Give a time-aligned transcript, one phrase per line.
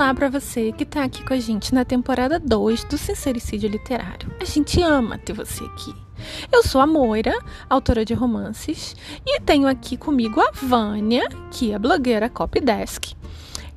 [0.00, 4.34] Olá para você que tá aqui com a gente na temporada 2 do Sincericídio Literário.
[4.40, 5.94] A gente ama ter você aqui.
[6.50, 7.38] Eu sou a Moira,
[7.68, 13.12] autora de romances, e tenho aqui comigo a Vânia, que é blogueira Copydesk,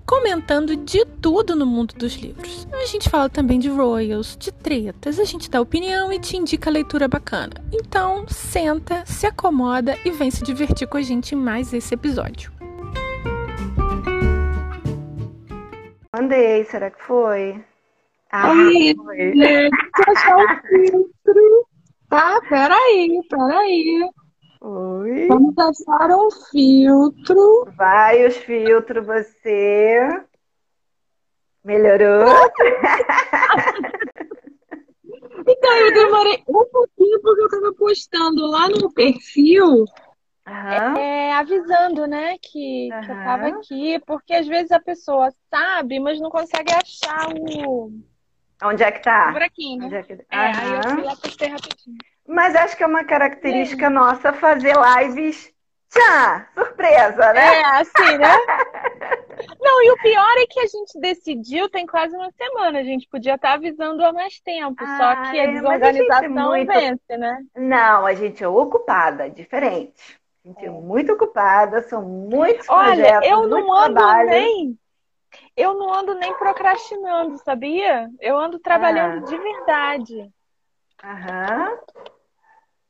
[0.05, 2.65] comentando de tudo no mundo dos livros.
[2.71, 6.69] A gente fala também de royals, de tretas, a gente dá opinião e te indica
[6.69, 7.55] leitura bacana.
[7.69, 12.62] Então, senta, se acomoda e vem se divertir com a gente em mais esse episódio.
[16.15, 17.59] Mandei, será que foi?
[18.31, 19.33] Ah, Oi, foi.
[20.07, 21.67] achar o filtro.
[22.07, 24.07] Tá, peraí, peraí.
[24.61, 25.27] Oi.
[25.27, 27.65] Vamos achar um filtro.
[27.75, 30.23] Vai os filtros, você.
[31.63, 32.27] Melhorou?
[35.47, 39.83] então, eu demorei um pouquinho porque eu tava postando lá no perfil
[40.45, 40.97] Aham.
[40.97, 46.19] é, avisando, né, que, que eu tava aqui, porque às vezes a pessoa sabe, mas
[46.19, 47.91] não consegue achar o,
[48.63, 49.29] Onde é que tá?
[49.29, 49.85] o buraquinho, né?
[49.85, 50.13] Onde é que...
[50.13, 51.97] É, aí eu fui lá postei rapidinho.
[52.27, 55.51] Mas acho que é uma característica nossa fazer lives.
[55.91, 56.47] Tchã!
[56.55, 57.59] Surpresa, né?
[57.59, 58.33] É, assim, né?
[59.59, 62.79] Não, e o pior é que a gente decidiu tem quase uma semana.
[62.79, 64.75] A gente podia estar avisando há mais tempo.
[64.79, 67.43] Ah, só que a é, a é desorganização muito- vence, né?
[67.55, 70.19] Não, a gente é ocupada, diferente.
[70.57, 74.29] É muito ocupada, são muitos Olha, projetos, eu muito não ando trabalho.
[74.29, 74.79] nem.
[75.55, 78.09] Eu não ando nem procrastinando, sabia?
[78.19, 79.29] Eu ando trabalhando Ah.
[79.29, 80.29] de verdade.
[81.03, 81.77] Aham.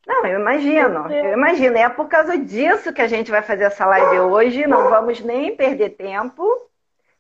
[0.06, 1.78] Não, eu imagino, eu imagino.
[1.78, 4.68] É por causa disso que a gente vai fazer essa live hoje.
[4.68, 6.44] Não vamos nem perder tempo.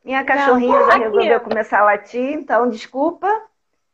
[0.03, 3.29] Minha cachorrinha já aqui, resolveu começar a latir, então desculpa.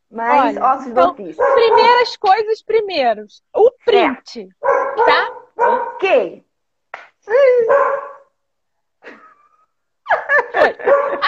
[0.10, 1.54] Mas Olha, ossos do então, ofício.
[1.54, 3.44] Primeiras coisas primeiros.
[3.54, 5.29] O print, tá?
[6.00, 6.44] Ok.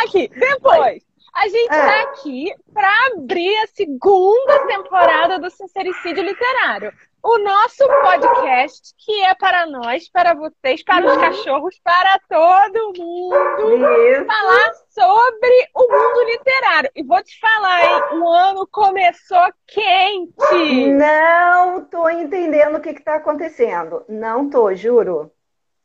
[0.01, 1.10] Aqui, depois.
[1.33, 1.85] A gente É.
[1.85, 6.91] tá aqui para abrir a segunda temporada do Sincericídio Literário.
[7.23, 13.75] O nosso podcast, que é para nós, para vocês, para os cachorros, para todo mundo.
[13.75, 14.25] Isso.
[14.25, 16.91] Falar sobre o mundo literário.
[16.95, 18.19] E vou te falar, hein?
[18.19, 20.87] O ano começou quente.
[20.93, 24.03] Não tô entendendo o que que tá acontecendo.
[24.09, 25.31] Não tô, juro.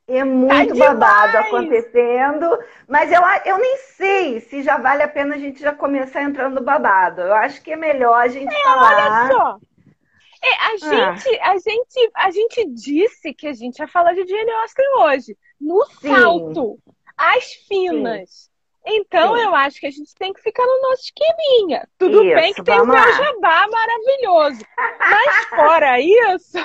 [0.08, 0.98] É muito demais!
[0.98, 5.74] babado acontecendo, mas eu, eu nem sei se já vale a pena a gente já
[5.74, 7.22] começar entrando no babado.
[7.22, 9.26] Eu acho que é melhor a gente falar.
[9.26, 9.58] Olha só.
[10.42, 14.50] É, a, gente, a, gente, a gente disse que a gente ia falar de Jane
[14.62, 15.36] Austen hoje.
[15.60, 16.14] No Sim.
[16.14, 16.78] salto.
[17.16, 18.50] As finas.
[18.86, 19.38] Então, Sim.
[19.38, 21.88] eu acho que a gente tem que ficar no nosso esqueminha.
[21.98, 24.66] Tudo Isso, bem que tem o meu jabá maravilhoso.
[25.04, 26.58] Mas fora isso,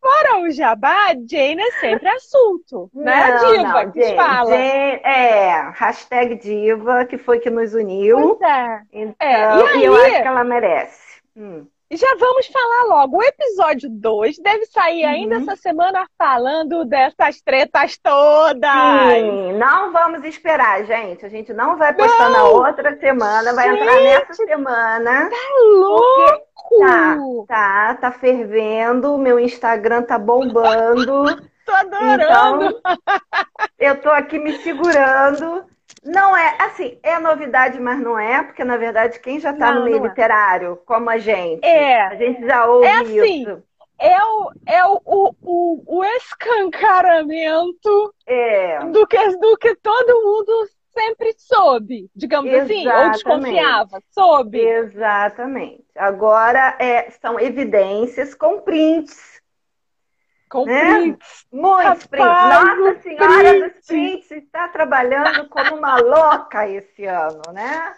[0.00, 2.90] fora o jabá, Jane é sempre assunto.
[2.94, 3.84] Né, Não, Diva?
[3.84, 4.44] não, que Jane, fala.
[4.44, 8.16] Jane- é, hashtag diva, que foi que nos uniu.
[8.16, 8.82] Pois é.
[8.92, 9.96] Então, É, e e eu aí?
[9.96, 11.22] acho que ela merece.
[11.36, 11.66] Hum.
[11.90, 13.16] Já vamos falar logo.
[13.16, 15.42] O episódio 2 deve sair ainda Uhum.
[15.42, 18.70] essa semana falando dessas tretas todas.
[19.14, 21.24] Sim, não vamos esperar, gente.
[21.24, 25.30] A gente não vai postar na outra semana, vai entrar nessa semana.
[25.78, 27.46] Louco!
[27.48, 31.24] Tá, tá fervendo, meu Instagram tá bombando.
[31.64, 32.64] Tô adorando.
[32.78, 32.98] Então,
[33.78, 35.64] eu tô aqui me segurando.
[36.04, 39.80] Não é, assim, é novidade, mas não é, porque na verdade quem já tá Não,
[39.80, 40.08] no meio é.
[40.08, 42.02] literário, como a gente, É.
[42.02, 43.42] a gente já ouve É assim.
[43.42, 43.62] isso.
[44.00, 50.68] É o, é o, o, o, o escancaramento É, do que, do que todo mundo
[50.94, 53.12] sempre soube, digamos assim, ou Exatamente.
[53.12, 54.60] desconfiava, soube.
[54.60, 55.84] exatamente.
[55.96, 59.37] Agora é, são evidências com prints.
[60.48, 60.94] Com né?
[60.94, 61.46] prints.
[61.52, 62.26] Muitos prints.
[62.26, 63.68] Nossa Senhora print.
[63.74, 67.94] dos prints está trabalhando como uma louca esse ano, né?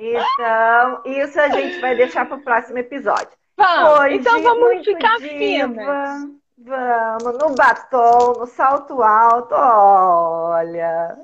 [0.00, 3.30] Então, isso a gente vai deixar para o próximo episódio.
[3.56, 4.00] Vamos.
[4.00, 5.38] Hoje, então vamos ficar diva.
[5.38, 6.44] finas.
[6.56, 11.18] Vamos, no batom, no salto alto, olha.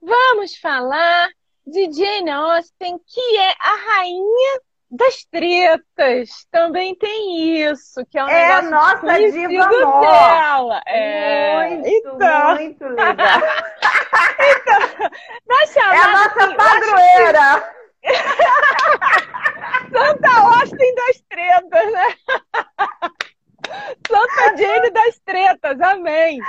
[0.00, 1.28] Vamos falar
[1.66, 4.60] de Jane Austen, que é a rainha
[4.92, 6.46] das tretas.
[6.50, 10.82] Também tem isso, que é um É a negócio nossa diva dela.
[10.86, 11.68] É.
[11.68, 13.16] Muito, então, muito legal.
[14.12, 17.74] vai É a nossa assim, padroeira.
[18.02, 18.12] que
[19.92, 22.14] Santa Austen das tretas, né?
[24.08, 26.40] Santa Jane das tretas, amém.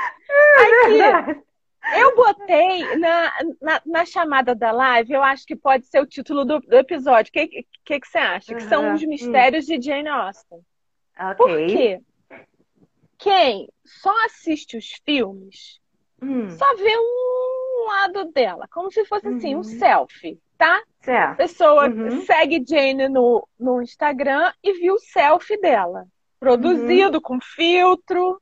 [0.57, 1.42] Aqui, botei na,
[3.93, 7.29] na, chamada da live, eu acho que pode ser o título do, do episódio.
[7.29, 7.47] O que,
[7.85, 8.55] que, que você acha?
[8.55, 8.93] Que são Uhum.
[8.95, 10.59] os mistérios de Jane Austen.
[11.17, 11.35] Ok.
[11.37, 12.01] Por quê?
[13.17, 15.79] Quem só assiste os filmes
[16.21, 16.49] Hum.
[16.49, 19.63] só vê um lado dela, como se fosse assim, um Uhum.
[19.63, 20.77] selfie, tá?
[20.77, 21.37] A Certo.
[21.37, 22.21] pessoa Uhum.
[22.25, 26.05] segue Jane no, no Instagram e viu o selfie dela,
[26.39, 28.41] produzido com filtro.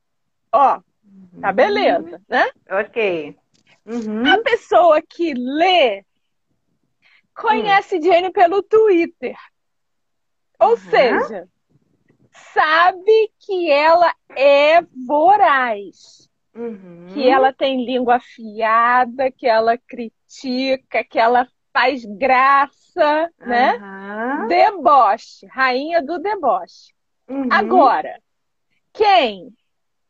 [0.52, 0.80] Ó,
[1.40, 2.48] tá beleza, né?
[2.70, 3.36] Ok.
[3.84, 4.26] Uhum.
[4.32, 6.04] A pessoa que lê
[7.34, 9.36] conhece Jane pelo Twitter.
[10.60, 10.76] Ou Uhum.
[10.76, 11.48] seja,
[12.52, 17.08] sabe que ela é voraz, Uhum.
[17.12, 23.78] que ela tem língua afiada, que ela critica, que ela faz graça, né?
[24.46, 26.92] Deboche, rainha do deboche.
[27.28, 27.48] Uhum.
[27.50, 28.20] Agora,
[28.92, 29.48] quem?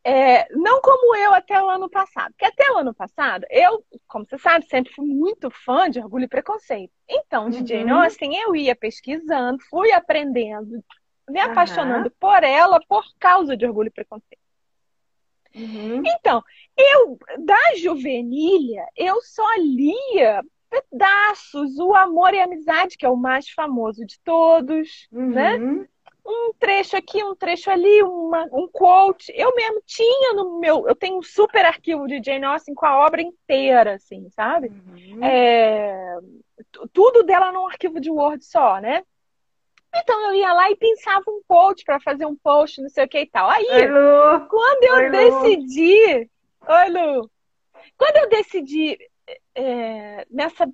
[0.03, 2.31] É, não como eu até o ano passado.
[2.33, 6.25] Porque até o ano passado, eu, como você sabe, sempre fui muito fã de Orgulho
[6.25, 6.91] e Preconceito.
[7.07, 7.65] Então, de Uhum.
[7.65, 10.83] Jane Austen, eu ia pesquisando, fui aprendendo,
[11.29, 11.51] me Aham.
[11.51, 14.43] apaixonando por ela por causa de Orgulho e Preconceito.
[15.55, 16.01] Uhum.
[16.05, 16.43] Então,
[16.75, 23.15] eu, da juvenilha, eu só lia pedaços, o Amor e a Amizade, que é o
[23.15, 25.53] mais famoso de todos, né?
[26.25, 29.31] Um trecho aqui, um trecho ali, uma, um quote.
[29.35, 30.87] Eu mesmo tinha no meu.
[30.87, 34.69] Eu tenho um super arquivo de Jane Austen com a obra inteira, assim, sabe?
[34.69, 35.23] Uhum.
[35.23, 36.17] É,
[36.71, 39.03] tu- tudo dela num arquivo de Word só, né?
[39.95, 43.07] Então eu ia lá e pensava um quote para fazer um post, não sei o
[43.07, 43.49] que e tal.
[43.49, 44.47] Aí, Oi, Lu.
[44.47, 45.11] quando eu Oi, Lu.
[45.11, 46.29] decidi.
[46.67, 47.29] Oi, Lu.
[47.97, 48.97] Quando eu decidi
[49.53, 50.67] é, nessa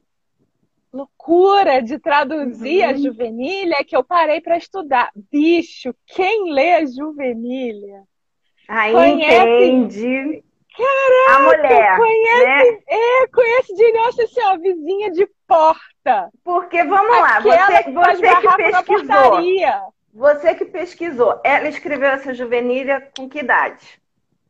[0.91, 2.97] loucura de traduzir a Uhum.
[2.97, 5.11] juvenilha, que eu parei para estudar.
[5.31, 8.03] Bicho, quem lê a juvenilha?
[8.67, 9.65] Aí Conhece?
[9.65, 10.43] entende.
[11.29, 12.79] a mulher, conhece, né?
[12.87, 16.31] é, conhece Jane Austen, assim, ó, vizinha de porta.
[16.43, 19.41] Porque, vamos lá, Aquela você, que você que na pesquisou,
[20.13, 23.99] você que pesquisou, ela escreveu essa juvenilha com que idade?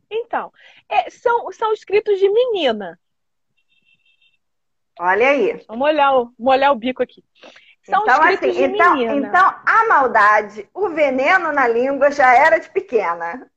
[0.10, 0.52] Então,
[0.90, 3.00] é, são, são escritos de menina.
[5.00, 5.54] Olha aí.
[5.68, 7.24] Vamos molhar o, molhar o bico aqui.
[7.84, 9.28] São então, escritos assim, de então, menina.
[9.28, 13.50] então, a maldade, o veneno na língua já era de pequena.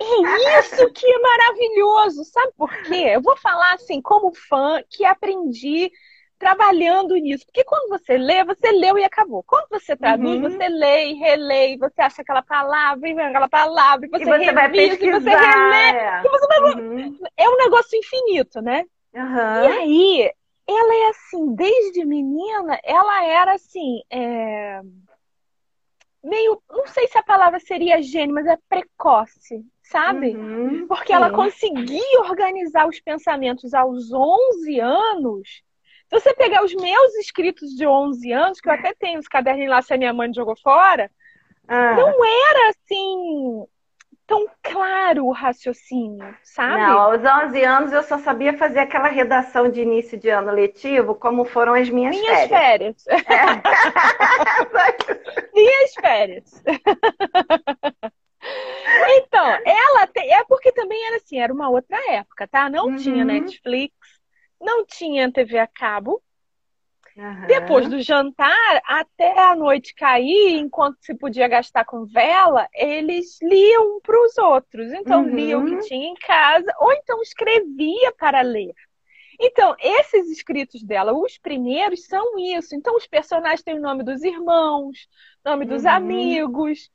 [0.00, 3.10] É isso que é maravilhoso, sabe por quê?
[3.14, 5.90] Eu vou falar assim, como fã, que aprendi
[6.38, 7.44] trabalhando nisso.
[7.44, 9.42] Porque quando você lê, você leu e acabou.
[9.42, 10.48] Quando você traduz, Uhum.
[10.50, 14.22] você lê e relê, e você acha aquela palavra, e vem aquela palavra, e você,
[14.22, 15.20] e você vai revisa, e pesquisar.
[15.20, 15.98] você relê.
[15.98, 16.22] é.
[16.24, 16.60] E você vai...
[16.80, 17.18] Uhum.
[17.36, 18.84] É um negócio infinito, né?
[19.14, 19.64] Aham.
[19.64, 20.32] E aí,
[20.70, 24.80] ela é assim, desde menina, ela era assim, é,
[26.22, 30.36] meio, não sei se a palavra seria gênio, mas é precoce, sabe?
[30.36, 30.86] Uhum.
[30.86, 31.34] Porque ela Sim.
[31.34, 35.62] conseguia organizar os pensamentos aos 11 anos.
[36.08, 39.70] Se você pegar os meus escritos de 11 anos, que eu até tenho os caderninhos
[39.70, 41.10] lá se a minha mãe jogou fora,
[41.68, 41.94] Ah.
[41.94, 43.64] não era assim
[44.30, 46.94] tão claro o raciocínio, sabe?
[46.94, 51.14] Não, aos 11 anos eu só sabia fazer aquela redação de início de ano letivo,
[51.14, 52.64] como foram as minhas, Minhas férias.
[52.64, 53.04] férias.
[53.26, 53.62] É.
[55.54, 56.62] Minhas férias.
[59.06, 60.32] Então, ela tem.
[60.32, 62.68] É porque também era assim, era uma outra época, tá?
[62.68, 62.94] Não Uhum.
[62.94, 63.94] tinha Netflix,
[64.60, 66.22] não tinha TV a cabo.
[67.46, 73.96] Depois do jantar, até a noite cair, enquanto se podia gastar com vela, eles liam
[73.96, 74.92] um para os outros.
[74.92, 75.34] Então, Uhum.
[75.34, 78.72] liam o que tinha em casa, ou então escrevia para ler.
[79.40, 82.74] Então, esses escritos dela, os primeiros, são isso.
[82.74, 85.08] Então, os personagens têm o nome dos irmãos,
[85.44, 85.90] nome dos Uhum.
[85.90, 86.90] amigos.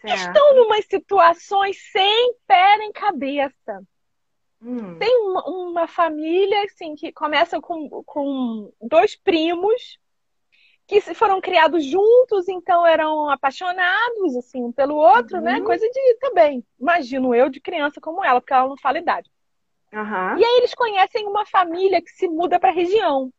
[0.00, 0.12] Certo.
[0.14, 3.82] Estão numas situações sem pé nem cabeça.
[4.62, 4.98] Hum.
[4.98, 9.98] Tem uma, uma família assim que começa com, com dois primos
[10.86, 15.56] que se foram criados juntos, então eram apaixonados assim um pelo outro, né?
[15.56, 15.64] Uhum.
[15.64, 19.28] Coisa de também, imagino eu, de criança como ela, porque ela não fala idade.
[19.92, 20.38] Aham.
[20.38, 23.32] E aí eles conhecem uma família que se muda para a região.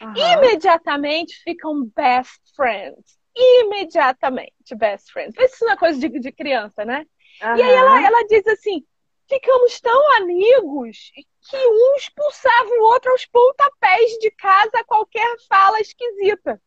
[0.00, 0.16] Aham.
[0.38, 3.16] Imediatamente ficam best friends.
[3.34, 5.36] Imediatamente best friends.
[5.38, 7.06] Isso não é coisa de, de criança, né?
[7.40, 8.84] E aí ela, ela diz assim:
[9.32, 15.80] ficamos tão amigos que um expulsava o outro aos pontapés de casa a qualquer fala
[15.80, 16.60] esquisita.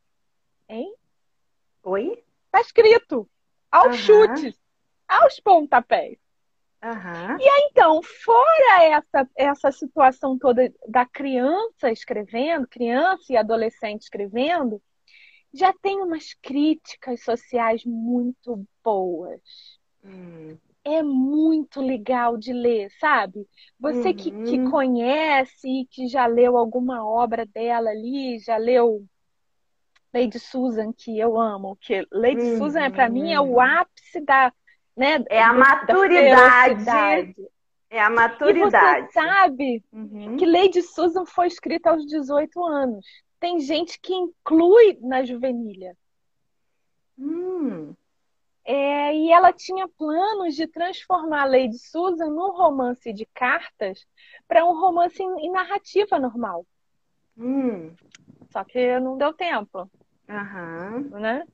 [0.67, 0.95] Hein?
[1.83, 2.23] Oi?
[2.49, 3.29] Tá escrito.
[3.71, 3.97] Aos Aham.
[3.97, 4.59] chutes,
[5.07, 6.17] aos pontapés.
[6.81, 7.37] Aham.
[7.39, 14.81] Então, fora essa, essa situação toda da criança escrevendo, criança e adolescente escrevendo,
[15.53, 19.79] já tem umas críticas sociais muito boas.
[20.03, 20.57] Hum.
[20.85, 23.47] É muito legal de ler, sabe?
[23.79, 24.69] Você que, que Uhum.
[24.69, 29.03] conhece e que já leu alguma obra dela ali, já leu
[30.13, 32.57] Lady Susan, que eu amo, que Lady Uhum.
[32.57, 34.53] Susan é para mim é o ápice da,
[34.95, 37.35] né, É a maturidade.
[37.89, 39.07] É a maturidade.
[39.07, 40.37] E você sabe uhum.
[40.37, 43.05] que Lady Susan foi escrita aos 18 anos.
[43.39, 45.97] Tem gente que inclui na juvenilha.
[47.17, 47.95] Hum.
[48.65, 54.07] É, e ela tinha planos de transformar Lady Susan num romance de cartas
[54.47, 56.65] para um romance em, em narrativa normal.
[57.37, 57.93] Hum.
[58.49, 59.89] Só que não deu tempo.
[60.27, 61.19] Uhum.
[61.19, 61.45] Né?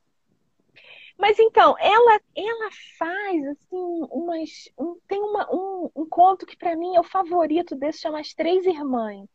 [1.18, 4.70] Mas então, ela, ela faz assim umas.
[4.78, 8.34] Um, tem uma, um, um conto que para mim é o favorito desse, chama As
[8.34, 9.28] Três Irmãs.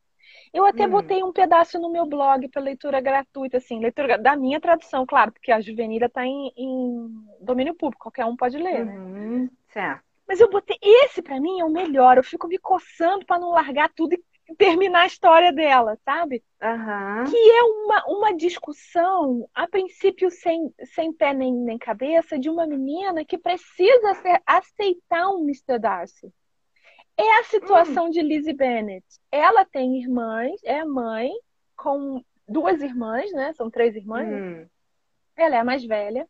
[0.57, 0.91] Eu até hum.
[0.91, 5.31] botei um pedaço no meu blog para leitura gratuita, assim, leitura da minha tradução, claro,
[5.31, 8.99] porque a Juvenila está em, em, domínio público, qualquer um pode ler, né?
[8.99, 9.51] Uhum.
[9.69, 10.03] Certo.
[10.27, 10.79] Mas eu botei.
[10.81, 12.17] Esse para mim é o melhor.
[12.17, 16.43] Eu fico me coçando para não largar tudo e terminar a história dela, sabe?
[16.63, 17.25] Uhum.
[17.31, 22.67] Que é uma, uma discussão, a princípio sem, sem pé nem, nem cabeça, de uma
[22.67, 25.79] menina que precisa ser, aceitar um Mr.
[25.79, 26.33] Darcy.
[27.19, 28.11] É a situação hum.
[28.11, 29.05] de Lizzie Bennet.
[29.33, 31.31] Ela tem irmãs, é mãe,
[31.77, 33.53] com duas irmãs, né?
[33.55, 34.29] São três irmãs.
[34.29, 34.69] Hum.
[35.37, 36.29] Ela é a mais velha.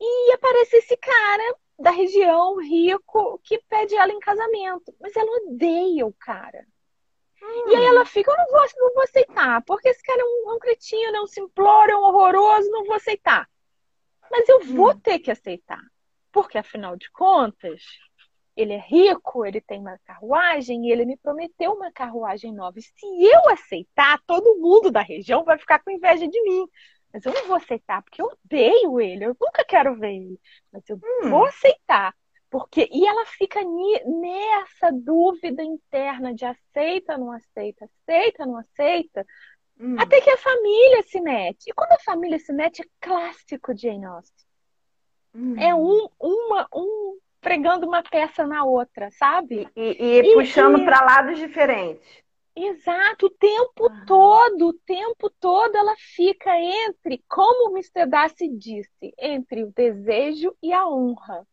[0.00, 4.94] E aparece esse cara da região rico que pede ela em casamento.
[5.00, 6.66] Mas ela odeia o cara.
[7.42, 7.70] Hum.
[7.70, 10.54] E aí ela fica, eu não vou, não vou aceitar, porque esse cara é um,
[10.54, 13.48] um cretino, é um simplório, é um horroroso, não vou aceitar.
[14.30, 15.00] Mas eu vou hum.
[15.00, 15.80] ter que aceitar.
[16.32, 17.82] Porque, afinal de contas,
[18.56, 22.78] ele é rico, ele tem uma carruagem e ele me prometeu uma carruagem nova.
[22.78, 26.66] E se eu aceitar, todo mundo da região vai ficar com inveja de mim.
[27.12, 30.40] Mas eu não vou aceitar, porque eu odeio ele, eu nunca quero ver ele.
[30.72, 31.30] Mas eu hum.
[31.30, 32.14] vou aceitar.
[32.48, 39.24] Porque, e ela fica nessa dúvida interna de aceita, não aceita, aceita, não aceita,
[39.78, 39.94] hum.
[39.96, 41.68] até que a família se mete.
[41.68, 44.46] E quando a família se mete, é clássico Jane Austen.
[45.32, 45.54] Hum.
[45.60, 49.68] É um, uma, um pregando uma peça na outra, sabe?
[49.74, 50.84] E, e, e puxando e...
[50.84, 52.22] para lados diferentes.
[52.54, 54.04] Exato, o tempo ah.
[54.06, 58.06] todo, o tempo todo ela fica entre, como o Mr.
[58.06, 61.46] Darcy disse, entre o desejo e a honra.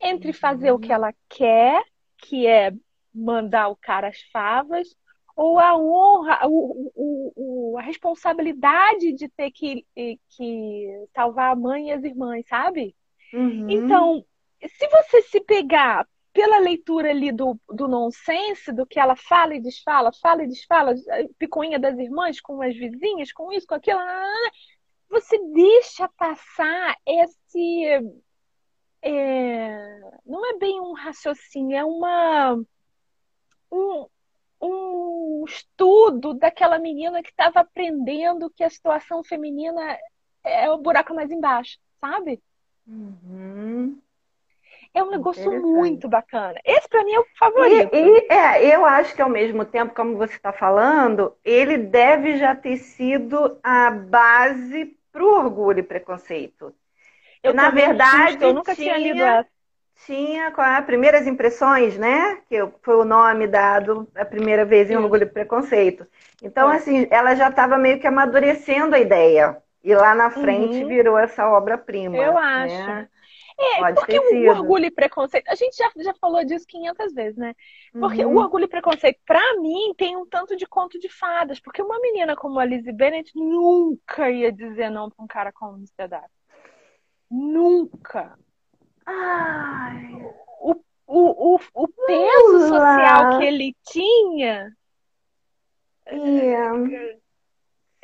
[0.00, 0.76] Entre fazer uhum.
[0.76, 1.82] o que ela quer,
[2.18, 2.72] que é
[3.12, 4.94] mandar o cara as favas,
[5.34, 9.84] ou a honra, o, o, o, a responsabilidade de ter que,
[10.30, 12.94] que salvar a mãe e as irmãs, sabe?
[13.32, 13.68] Uhum.
[13.68, 14.24] Então,
[14.66, 19.60] se você se pegar pela leitura ali do, do nonsense, do que ela fala e
[19.60, 20.94] desfala, fala e desfala,
[21.38, 24.00] picuinha das irmãs com as vizinhas, com isso, com aquilo,
[25.08, 28.14] você deixa passar esse.
[29.00, 32.60] É, não é bem um raciocínio, é uma.
[33.70, 34.06] Um,
[34.60, 39.98] um estudo daquela menina que estava aprendendo que a situação feminina
[40.44, 42.42] é o buraco mais embaixo, sabe?
[42.86, 44.00] Uhum.
[44.98, 46.58] É um negócio muito bacana.
[46.64, 47.94] Esse para mim é o favorito.
[47.94, 52.36] E, e, é, eu acho que ao mesmo tempo, como você está falando, ele deve
[52.36, 56.74] já ter sido a base para o orgulho e preconceito.
[57.44, 59.48] Eu, na verdade, eu nunca tinha, tinha lido essa.
[60.04, 62.38] Tinha com as primeiras impressões, né?
[62.48, 65.02] Que foi o nome dado a primeira vez em Sim.
[65.02, 66.06] Orgulho e Preconceito.
[66.42, 66.76] Então, é.
[66.76, 69.56] assim, ela já estava meio que amadurecendo a ideia.
[69.82, 70.88] E lá na frente uhum.
[70.88, 72.16] virou essa obra-prima.
[72.16, 72.74] Eu acho.
[72.74, 73.08] Né?
[73.60, 77.36] É, Pode porque o orgulho e preconceito, a gente já, já falou disso 500 vezes,
[77.36, 77.56] né?
[77.92, 78.36] Porque uhum.
[78.36, 81.58] o orgulho e preconceito, para mim, tem um tanto de conto de fadas.
[81.58, 85.72] Porque uma menina como a Lizzie Bennet nunca ia dizer não pra um cara como
[85.72, 86.20] o Mr.
[87.28, 88.38] Nunca.
[89.04, 90.12] Ai.
[90.60, 90.74] O,
[91.06, 94.72] o, o, o peso social que ele tinha.
[96.10, 97.18] Yeah.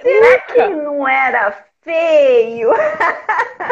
[0.01, 2.71] Será que não era feio.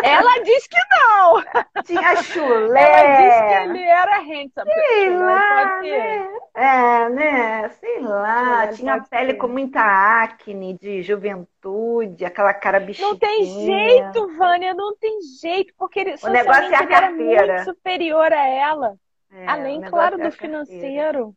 [0.02, 1.82] Ela diz que não.
[1.84, 2.82] Tinha chulé.
[2.82, 4.72] Ela disse que ele era handsome.
[4.72, 6.28] Sei lá, né?
[6.54, 7.68] É, né?
[7.68, 8.68] Sei lá.
[8.68, 9.38] Tinha pele ser.
[9.38, 9.80] com muita
[10.22, 13.08] acne de juventude, aquela cara bichinha.
[13.08, 17.64] Não tem jeito, Vânia, não tem jeito, porque ele, o negócio é a era muito
[17.64, 18.96] superior a ela.
[19.30, 21.34] É, Além, claro, é do financeiro.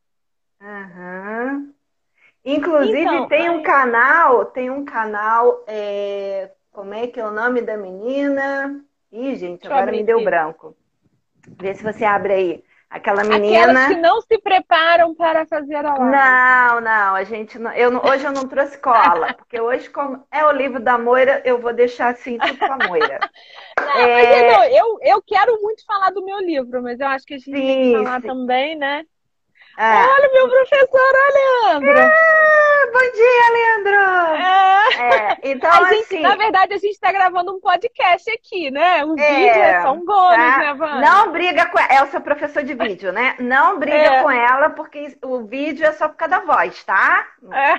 [0.62, 1.74] Aham.
[2.44, 7.62] Inclusive então, tem um canal, tem um canal é, como é que é o nome
[7.62, 8.84] da menina?
[9.10, 10.76] Ih, gente, agora me deu branco.
[11.58, 12.64] Vê se você abre aí.
[12.90, 13.64] Aquela menina.
[13.64, 16.12] Aquelas que não se preparam para fazer a live.
[16.12, 17.72] Não, não, a gente não.
[17.72, 21.60] Eu, hoje eu não trouxe cola, porque hoje, como é o livro da Moira, eu
[21.60, 23.20] vou deixar assim tudo com a Moira.
[23.80, 24.52] não, é...
[24.52, 27.46] não, eu, eu quero muito falar do meu livro, mas eu acho que a gente
[27.46, 28.28] sim, tem que falar sim.
[28.28, 29.04] também, né?
[29.78, 30.06] É.
[30.06, 32.00] Olha, meu professor Alejandro!
[32.00, 34.36] É, bom dia, Leandro!
[34.36, 35.34] É.
[35.34, 36.22] é então, gente, assim...
[36.22, 39.04] Na verdade, a gente está gravando um podcast aqui, né?
[39.04, 40.58] Um é, vídeo é só um bônus, tá?
[40.60, 41.02] né, Vânia?
[41.02, 41.94] Não briga com ela.
[41.94, 43.36] É o seu professor de vídeo, né?
[43.38, 44.24] Não briga é.
[44.24, 47.28] com ela, porque o vídeo é só por causa da voz, tá?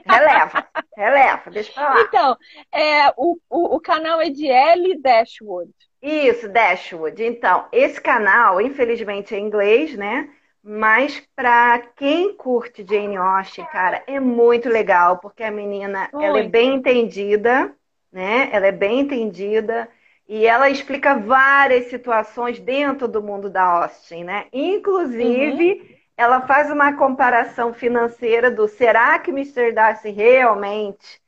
[0.07, 2.01] Releva, releva, deixa pra lá.
[2.03, 2.37] Então,
[2.73, 5.73] é, o, o, o canal é de Ellie Dashwood.
[6.03, 7.25] Isso, Dashwood.
[7.25, 10.29] Então, esse canal, infelizmente, é em inglês, né?
[10.69, 16.49] Mas para quem curte Jane Austen, cara, é muito legal, porque a menina, ela é
[16.49, 17.73] bem entendida,
[18.11, 18.49] né?
[18.51, 19.89] Ela é bem entendida
[20.29, 24.47] e ela explica várias situações dentro do mundo da Austen, né?
[24.53, 25.97] Inclusive, uhum.
[26.17, 29.71] ela faz uma comparação financeira do será que Mr.
[29.71, 31.21] Darcy realmente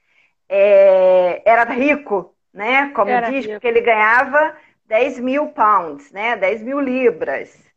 [0.48, 2.90] é, era rico, né?
[2.92, 3.52] Como era diz, rico.
[3.52, 6.34] porque ele ganhava 10 mil pounds, né?
[6.34, 7.67] 10 mil libras.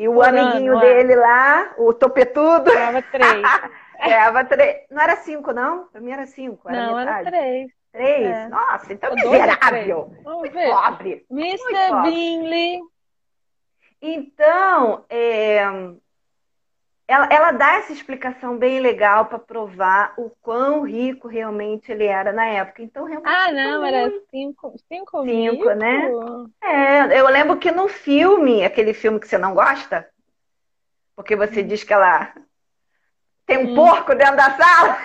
[0.00, 2.72] E o amiguinho ano, dele lá, o topetudo.
[2.72, 3.42] Ganhava três.
[4.02, 4.76] Ganhava três.
[4.90, 5.88] Não era cinco, não?
[5.88, 6.66] Pra mim era cinco.
[6.70, 7.28] Era não, metade.
[7.28, 7.70] era três.
[7.92, 8.26] Três?
[8.26, 8.48] É.
[8.48, 10.10] Nossa, então miserável.
[10.24, 10.70] Vamos ver.
[10.70, 11.26] Pobre.
[11.30, 12.02] Mr.
[12.02, 12.80] Bingley.
[14.00, 15.66] Então, é,
[17.10, 22.32] ela, ela dá essa explicação bem legal para provar o quão rico realmente ele era
[22.32, 22.84] na época.
[22.84, 23.28] Então, realmente.
[23.28, 26.08] Ah, não, era cinco, cinco, cinco né?
[26.62, 30.08] É, eu lembro que no filme, aquele filme que você não gosta,
[31.16, 32.32] porque você diz que ela
[33.44, 33.74] tem um hum.
[33.74, 34.96] porco dentro da sala.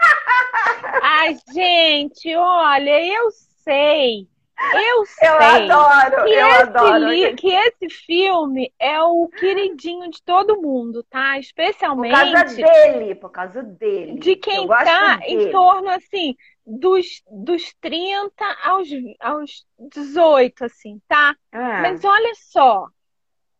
[1.00, 3.30] Ai, gente, olha, eu
[3.62, 5.28] sei eu sei.
[5.28, 7.36] Eu adoro, que eu adoro.
[7.36, 11.38] Que esse filme é o queridinho de todo mundo, tá?
[11.38, 12.14] Especialmente.
[12.14, 14.18] Por causa dele, por causa dele.
[14.18, 15.48] De quem tá dele.
[15.48, 16.34] em torno, assim,
[16.66, 18.32] dos, dos 30
[18.64, 18.88] aos,
[19.20, 21.36] aos 18, assim, tá?
[21.52, 21.82] Ah.
[21.82, 22.86] Mas olha só.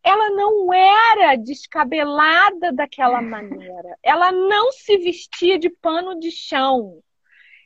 [0.03, 3.97] Ela não era descabelada daquela maneira.
[4.01, 7.01] Ela não se vestia de pano de chão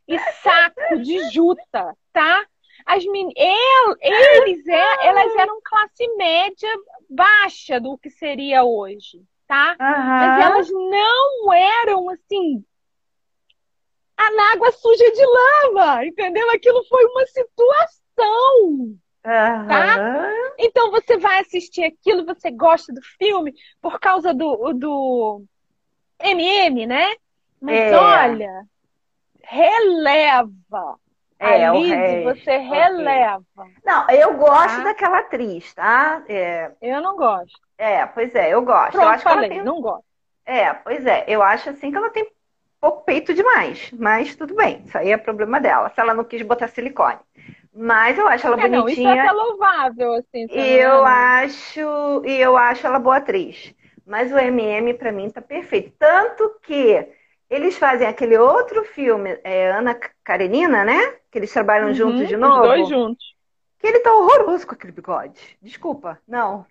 [0.07, 2.45] e saco de juta, tá?
[2.85, 3.29] As men...
[3.35, 6.69] eles é, elas eram classe média
[7.09, 9.75] baixa do que seria hoje, tá?
[9.79, 9.87] Uhum.
[9.87, 12.63] Mas elas não eram assim
[14.17, 16.49] anágua suja de lama, entendeu?
[16.51, 18.63] Aquilo foi uma situação.
[19.23, 19.67] Uhum.
[19.67, 20.31] Tá?
[20.57, 25.43] Então você vai assistir aquilo, você gosta do filme por causa do, do
[26.19, 27.15] MM, né?
[27.59, 27.95] Mas é.
[27.95, 28.65] olha,
[29.43, 30.99] releva
[31.41, 33.43] é, a Lizzie, você releva.
[33.83, 34.83] Não, eu gosto tá?
[34.83, 36.23] daquela atriz, tá?
[36.29, 36.71] É...
[36.81, 37.59] Eu não gosto.
[37.77, 38.91] É, pois é, eu gosto.
[38.91, 39.73] Pronto, eu acho falei, que ela tem...
[39.73, 40.05] não gosto.
[40.45, 42.29] É, pois é, eu acho assim que ela tem
[42.79, 46.41] pouco peito demais, mas tudo bem, isso aí é problema dela, se ela não quis
[46.41, 47.19] botar silicone.
[47.73, 49.15] Mas eu acho ela é, bonitinha.
[49.15, 50.47] Não, isso é louvável, assim.
[50.49, 53.73] E eu acho, e eu acho ela boa atriz.
[54.05, 57.07] Mas o MM para mim tá perfeito, tanto que
[57.51, 61.17] eles fazem aquele outro filme, é Ana Karenina, né?
[61.29, 62.61] Que eles trabalham uhum, juntos de novo.
[62.61, 63.35] Os dois juntos.
[63.77, 65.57] Que ele tá horroroso com aquele bigode.
[65.61, 66.65] Desculpa, não.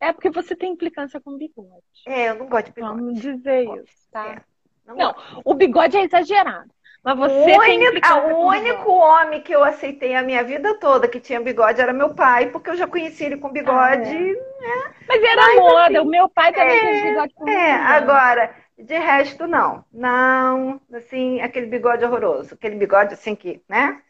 [0.00, 1.82] É porque você tem implicância com bigode.
[2.06, 3.00] É, eu não gosto de bigode.
[3.00, 4.28] Vamos dizer isso, tá?
[4.28, 4.42] É,
[4.86, 6.70] não, não o bigode é exagerado.
[7.02, 11.08] Mas você o tem único, o único homem que eu aceitei a minha vida toda
[11.08, 14.08] que tinha bigode era meu pai, porque eu já conheci ele com bigode.
[14.08, 14.32] Ah, é.
[14.62, 14.94] né?
[15.08, 18.54] Mas era Mas, moda, assim, o meu pai também é, tinha bigode com É, agora,
[18.82, 19.84] de resto, não.
[19.92, 22.54] Não, assim, aquele bigode horroroso.
[22.54, 24.00] Aquele bigode, assim, que, né?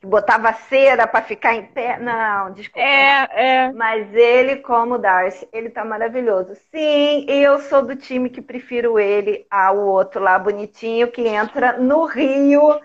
[0.00, 1.98] Que botava cera para ficar em pé.
[1.98, 2.86] Não, desculpa.
[2.86, 3.72] É, é.
[3.72, 6.54] Mas ele, como Darcy, ele tá maravilhoso.
[6.70, 12.04] Sim, eu sou do time que prefiro ele ao outro lá, bonitinho, que entra no
[12.04, 12.80] Rio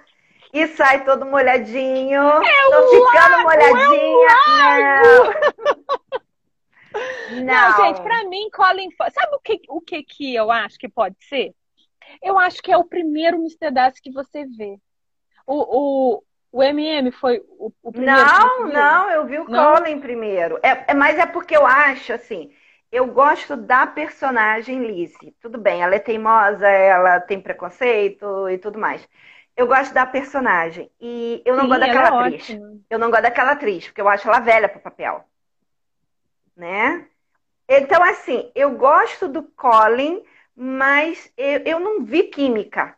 [0.54, 2.22] e sai todo molhadinho.
[2.22, 4.30] É Tô ficando lago, molhadinha.
[4.62, 6.23] É não.
[7.30, 7.46] Não.
[7.46, 11.16] Não, gente, pra mim, Colin Sabe o que, o que que eu acho que pode
[11.28, 11.54] ser?
[12.22, 13.72] Eu acho que é o primeiro Mr.
[13.72, 14.78] Darcy que você vê.
[15.46, 18.16] O, o, o MM foi o, o primeiro.
[18.16, 19.76] Não, não, eu vi o não?
[19.76, 20.60] Colin primeiro.
[20.64, 22.54] É, é, mas é porque eu acho assim.
[22.92, 25.36] Eu gosto da personagem Lizzie.
[25.42, 29.08] Tudo bem, ela é teimosa, ela tem preconceito e tudo mais.
[29.58, 30.92] Eu gosto da personagem.
[31.02, 32.44] E eu não Sim, gosto daquela é atriz.
[32.44, 32.80] Ótima.
[32.90, 35.26] Eu não gosto daquela atriz, porque eu acho ela velha pro papel
[36.56, 37.08] né?
[37.68, 40.22] Então, assim, eu gosto do Colin,
[40.56, 42.96] mas eu, eu não vi química.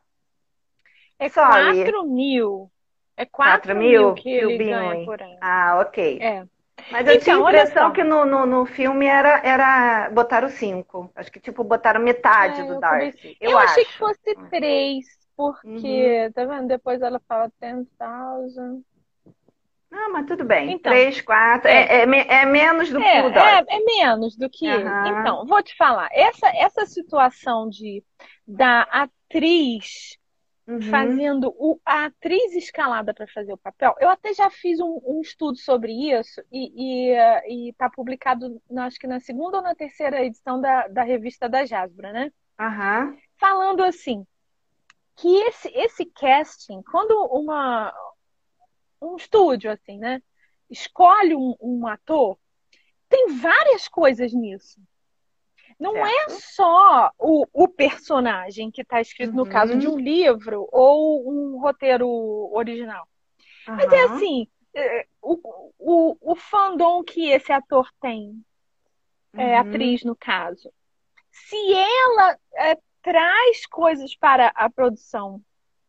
[1.18, 1.84] É Sorry.
[1.84, 2.72] 4 mil.
[3.18, 5.38] É 4, 4 mil, mil que ele ganha por ano.
[5.40, 6.20] Ah, ok.
[6.22, 6.46] É.
[6.92, 11.12] Mas eu então, tinha a impressão que no, no, no, filme era, era botaram 5.
[11.16, 13.38] Acho que, tipo, botaram metade é, do Darcy.
[13.40, 16.32] Eu, eu achei que fosse 3, porque, uhum.
[16.34, 16.68] tá vendo?
[16.68, 18.84] Depois ela fala 10,000.
[19.98, 20.74] Ah, mas tudo bem.
[20.74, 21.70] Então, Três, quatro.
[21.70, 24.68] É, é, é, é menos do que é, o É, é menos do que.
[24.68, 25.08] Uhum.
[25.08, 26.10] Então, vou te falar.
[26.12, 28.04] Essa, essa situação de
[28.46, 30.18] da atriz
[30.68, 30.82] uhum.
[30.82, 33.96] fazendo o, a atriz escalada para fazer o papel.
[34.00, 37.12] Eu até já fiz um, um estudo sobre isso e
[37.70, 42.12] está publicado, acho que na segunda ou na terceira edição da, da revista da Jasbra,
[42.12, 42.32] né?
[42.60, 43.18] Uhum.
[43.38, 44.26] Falando assim,
[45.16, 47.94] que esse, esse casting, quando uma,
[49.02, 50.22] um estúdio, assim, né,
[50.70, 52.38] escolhe um, um ator,
[53.10, 54.80] tem várias coisas nisso.
[55.80, 56.32] Não é certo.
[56.32, 59.44] é só o, o personagem que está escrito uhum.
[59.44, 62.08] no caso de um livro ou um roteiro
[62.54, 63.08] original.
[63.68, 63.76] Uhum.
[63.76, 65.38] Mas é assim, é, o,
[65.78, 68.42] o, o fandom que esse ator tem,
[69.34, 69.70] é, uhum.
[69.70, 70.72] atriz no caso,
[71.30, 75.42] se ela é, traz coisas para a produção,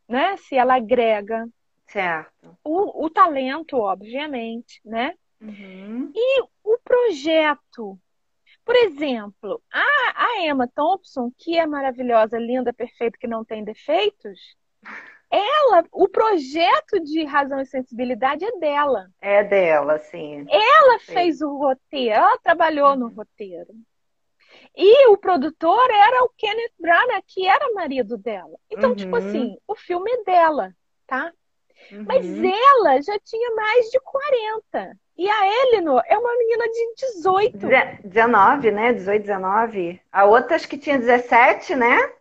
[0.08, 0.36] né?
[0.36, 1.48] Se ela agrega.
[1.86, 2.58] Certo.
[2.64, 5.14] O, o talento, obviamente, né?
[5.40, 6.12] Uhum.
[6.14, 7.98] E o projeto.
[8.64, 9.82] Por exemplo, a,
[10.14, 14.56] a Emma Thompson, que é maravilhosa, linda, perfeita, que não tem defeitos,
[15.30, 19.08] ela, o projeto de razão e sensibilidade é dela.
[19.20, 20.46] É dela, sim.
[20.48, 21.12] Ela sim.
[21.12, 22.96] fez o roteiro, ela trabalhou uhum.
[22.96, 23.72] no roteiro.
[24.74, 28.58] E o produtor era o Kenneth Branagh, que era marido dela.
[28.70, 29.22] Então, tipo uhum.
[29.22, 30.74] tipo assim, o filme é dela,
[31.06, 31.32] tá?
[31.92, 32.04] Uhum.
[32.06, 34.96] Mas ela já tinha mais de 40.
[35.18, 37.58] E a Eleanor é uma menina de 18.
[38.04, 38.92] 19, né?
[38.92, 40.00] 18, 19.
[40.12, 42.12] A outra acho que tinha 17, né?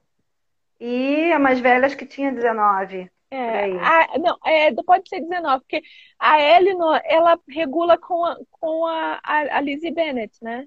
[0.80, 3.12] E a mais velha acho que tinha 19.
[3.32, 5.82] É, a, não, é, pode ser 19, porque
[6.18, 10.66] a Eleanor, ela regula com a, com a, a, a Lizzie Bennett, né?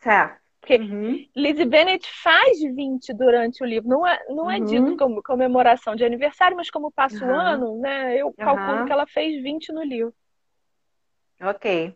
[0.00, 0.43] Certo.
[0.64, 1.28] Porque uhum.
[1.36, 3.86] Lizzie Bennett faz 20 durante o livro.
[3.86, 4.64] Não é, não é uhum.
[4.64, 7.30] dito como comemoração de aniversário, mas como passa uhum.
[7.30, 8.16] o ano, né?
[8.16, 10.14] Eu calculo que ela fez 20 no livro.
[11.42, 11.94] Ok.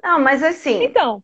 [0.00, 0.84] Não, mas assim.
[0.84, 1.20] Então,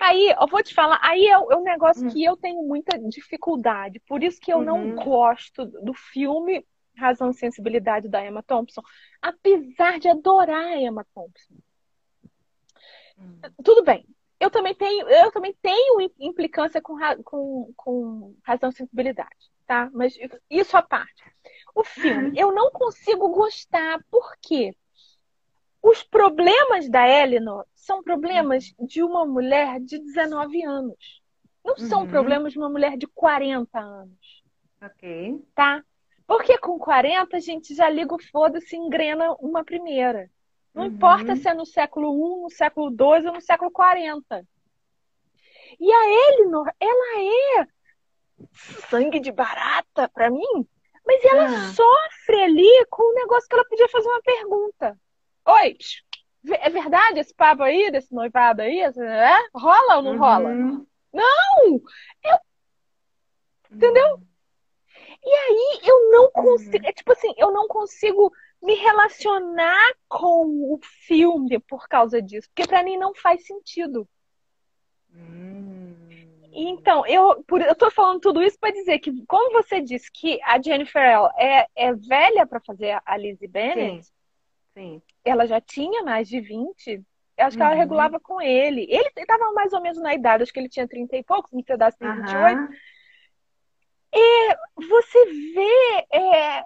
[0.00, 2.10] aí eu vou te falar, aí é, é um negócio hum.
[2.10, 4.00] que eu tenho muita dificuldade.
[4.00, 4.96] Por isso que eu não uhum.
[4.96, 8.82] gosto do filme Razão e Sensibilidade da Emma Thompson,
[9.22, 11.54] apesar de adorar a Emma Thompson.
[13.16, 13.40] Hum.
[13.62, 14.04] Tudo bem,
[14.40, 19.90] eu também tenho, eu também tenho implicância com, com, com razão e sensibilidade, tá?
[19.92, 20.14] Mas
[20.48, 21.22] isso à parte.
[21.74, 24.74] O filme, eu não consigo gostar, por quê?
[25.82, 31.22] Os problemas da Eleanor são problemas de uma mulher de 19 anos.
[31.64, 32.08] Não são uhum.
[32.08, 34.42] problemas de uma mulher de 40 anos.
[34.82, 35.44] Ok.
[35.54, 35.84] Tá?
[36.26, 40.30] Porque com 40 a gente já liga o foda-se e engrena uma primeira.
[40.74, 40.88] Não uhum.
[40.88, 44.46] importa se é no século I, no século II ou no século 40.
[45.80, 47.20] E a Elinor, ela
[47.60, 47.66] é
[48.88, 50.66] sangue de barata para mim,
[51.04, 51.72] mas ela ah.
[51.72, 54.98] sofre ali com um negócio que ela podia fazer uma pergunta.
[55.46, 55.76] Oi,
[56.50, 58.80] é verdade esse papo aí, desse noivado aí?
[58.80, 59.48] É?
[59.54, 60.18] Rola ou não uhum.
[60.18, 60.54] rola?
[61.12, 61.80] Não!
[62.24, 62.38] Eu...
[63.70, 64.14] Entendeu?
[64.14, 64.26] Uhum.
[65.24, 66.76] E aí eu não consigo.
[66.76, 66.88] Uhum.
[66.88, 72.48] É tipo assim, eu não consigo me relacionar com o filme por causa disso.
[72.54, 74.08] Porque para mim não faz sentido.
[75.14, 75.94] Hum.
[76.52, 80.40] Então, eu, por, eu tô falando tudo isso para dizer que, como você disse que
[80.42, 84.12] a Jennifer L é, é velha para fazer a Lizzie Bennett, Sim.
[84.74, 85.02] Sim.
[85.24, 87.04] ela já tinha mais de 20,
[87.38, 87.78] eu acho que ela uhum.
[87.78, 88.86] regulava com ele.
[88.90, 91.62] Ele estava mais ou menos na idade, acho que ele tinha 30 e poucos, um
[91.62, 92.58] pedaço de 28.
[92.58, 92.68] Uhum.
[94.12, 94.56] E
[94.88, 96.64] você vê é,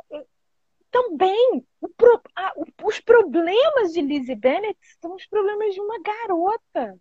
[0.93, 1.65] também
[1.97, 2.53] pro, a,
[2.85, 6.95] os problemas de Lizzie Bennett são os problemas de uma garota.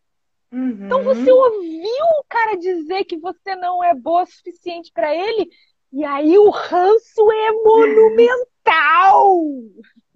[0.52, 0.86] Uhum.
[0.86, 5.50] Então você ouviu o cara dizer que você não é boa o suficiente para ele,
[5.92, 9.38] e aí o ranço é monumental.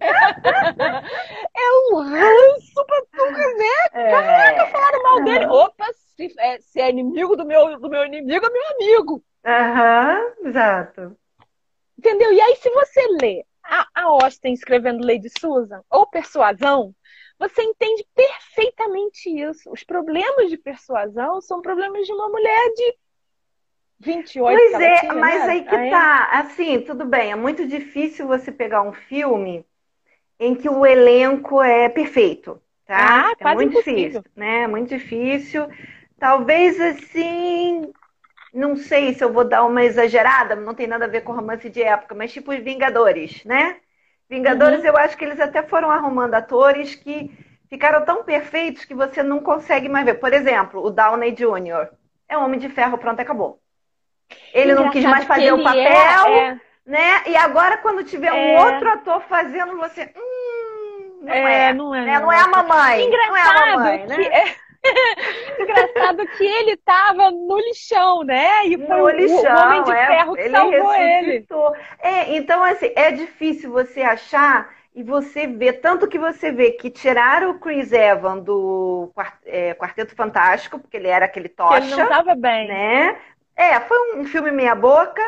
[0.00, 3.90] é um ranço pra tu ver.
[3.92, 4.10] É.
[4.10, 5.46] Caraca, falaram mal dele.
[5.46, 5.86] Opa,
[6.16, 9.24] se é, se é inimigo do meu, do meu inimigo, é meu amigo.
[9.44, 11.16] Aham, uhum, exato.
[11.98, 12.32] Entendeu?
[12.32, 16.94] E aí, se você lê a, a Austin escrevendo Lady Susan ou Persuasão,
[17.38, 19.70] você entende perfeitamente isso.
[19.70, 22.94] Os problemas de persuasão são problemas de uma mulher de
[23.98, 25.52] 28 Pois é, tinha, mas né?
[25.52, 25.90] aí que aí...
[25.90, 26.28] tá.
[26.32, 29.64] Assim, tudo bem, é muito difícil você pegar um filme
[30.38, 33.30] em que o elenco é perfeito, tá?
[33.30, 34.22] Ah, é muito impossível.
[34.22, 34.62] difícil, né?
[34.62, 35.68] É muito difícil.
[36.18, 37.90] Talvez assim,
[38.56, 41.68] não sei se eu vou dar uma exagerada, não tem nada a ver com romance
[41.68, 43.76] de época, mas tipo os Vingadores, né?
[44.30, 44.86] Vingadores, uhum.
[44.86, 47.30] eu acho que eles até foram arrumando atores que
[47.68, 50.14] ficaram tão perfeitos que você não consegue mais ver.
[50.14, 51.90] Por exemplo, o Downey Jr.
[52.26, 53.60] é um Homem de Ferro, pronto, acabou.
[54.54, 56.60] Ele Engraçado não quis mais fazer o papel, é, é...
[56.86, 57.22] né?
[57.26, 58.64] E agora, quando tiver um é...
[58.64, 60.10] outro ator fazendo, você.
[60.16, 62.18] Hum, não é, é, não é, né?
[62.18, 63.04] não é a mamãe.
[63.04, 64.54] Engraçado não é a mamãe, né?
[65.60, 68.66] Engraçado que ele tava no lixão, né?
[68.66, 71.74] E foi no lixão, o homem de é, ferro que ele salvou ressuscitou.
[71.74, 71.84] ele.
[72.00, 76.88] É, então, assim, é difícil você achar e você vê, tanto que você vê que
[76.90, 79.12] tiraram o Chris Evans do
[79.44, 81.86] é, Quarteto Fantástico, porque ele era aquele tocha.
[81.86, 82.66] Ele não tava bem.
[82.66, 83.20] Né?
[83.54, 85.20] É, foi um filme meia boca.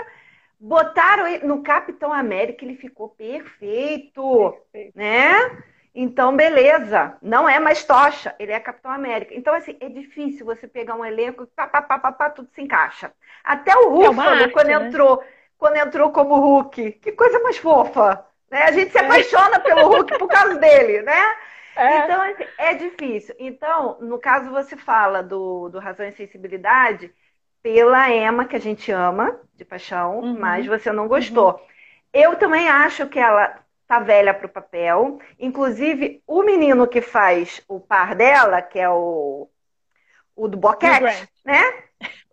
[0.59, 4.97] Botaram ele no Capitão América, ele ficou perfeito, perfeito.
[4.97, 5.63] né?
[6.01, 7.17] Então, beleza.
[7.21, 9.35] Não é mais tocha, ele é Capitão América.
[9.35, 12.63] Então, assim, é difícil você pegar um elenco pá, pá, pá, pá, pá tudo se
[12.63, 13.13] encaixa.
[13.43, 14.75] Até o Hulk, é quando né?
[14.75, 15.25] entrou,
[15.59, 18.25] quando entrou como Hulk, que coisa mais fofa.
[18.49, 18.63] Né?
[18.63, 21.21] A gente se apaixona pelo Hulk por causa dele, né?
[21.79, 21.99] É.
[21.99, 23.37] Então, assim, é difícil.
[23.39, 27.15] Então, no caso, você fala do, do Razão e Sensibilidade
[27.63, 30.37] pela Emma, que a gente ama, de paixão, uhum.
[30.41, 31.53] mas você não gostou.
[31.53, 31.61] Uhum.
[32.13, 35.19] Eu também acho que ela tá velha para o papel.
[35.39, 39.49] Inclusive, o menino que faz o par dela, que é o,
[40.37, 41.63] o do boquete, né?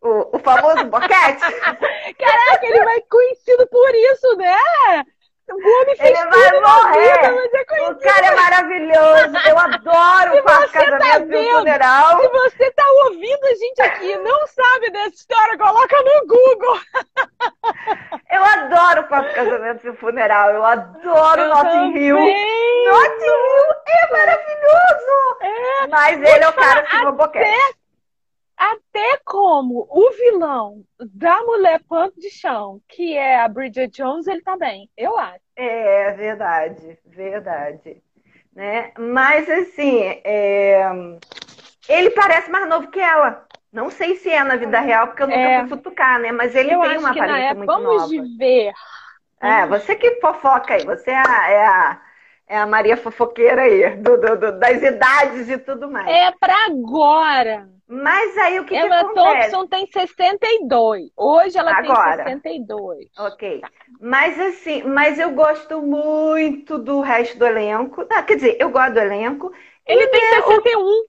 [0.02, 1.41] O, o famoso boquete.
[2.20, 5.06] Caraca, ele vai conhecido por isso, né?
[5.48, 7.20] O fez Ele vai morrer.
[7.20, 9.38] Vida, é o cara é maravilhoso.
[9.48, 12.22] Eu adoro o quarto tá casamento tá vendo, funeral.
[12.22, 16.80] Se você tá ouvindo a gente aqui e não sabe dessa história, coloca no Google.
[18.32, 20.50] Eu adoro o quarto casamento e funeral.
[20.50, 22.18] Eu adoro eu Notting Hill.
[22.18, 25.38] Notting Hill é maravilhoso.
[25.42, 25.88] É.
[25.88, 27.85] Mas ele é o cara que até, boquete.
[28.65, 34.41] Até como o vilão da Mulher Punk de Chão, que é a Bridget Jones, ele
[34.41, 35.39] tá bem, eu acho.
[35.56, 38.01] É, verdade, verdade.
[38.56, 38.91] Né?
[38.97, 40.84] Mas assim, é...
[41.88, 43.45] ele parece mais novo que ela.
[43.71, 45.60] Não sei se é na vida real, porque eu nunca é.
[45.60, 46.32] fui futucar, né?
[46.32, 48.08] Mas ele eu tem uma aparência muito vamos nova.
[48.08, 48.73] Vamos de ver.
[49.41, 52.01] É, você que fofoca aí, você é a, é a,
[52.47, 56.08] é a Maria fofoqueira aí, do, do, do, das idades e tudo mais.
[56.08, 57.75] É pra agora.
[57.88, 59.52] Mas aí o que, Emma que acontece?
[59.52, 61.12] Thompson tem 62.
[61.15, 62.24] Hoje ela Agora.
[62.24, 63.08] tem 62.
[63.17, 63.62] Ok.
[63.62, 63.69] Tá.
[64.02, 68.06] Mas assim, mas eu gosto muito do resto do elenco.
[68.12, 69.54] Ah, quer dizer, eu gosto do elenco.
[69.86, 70.80] Ele tem é 61.
[70.80, 71.06] O...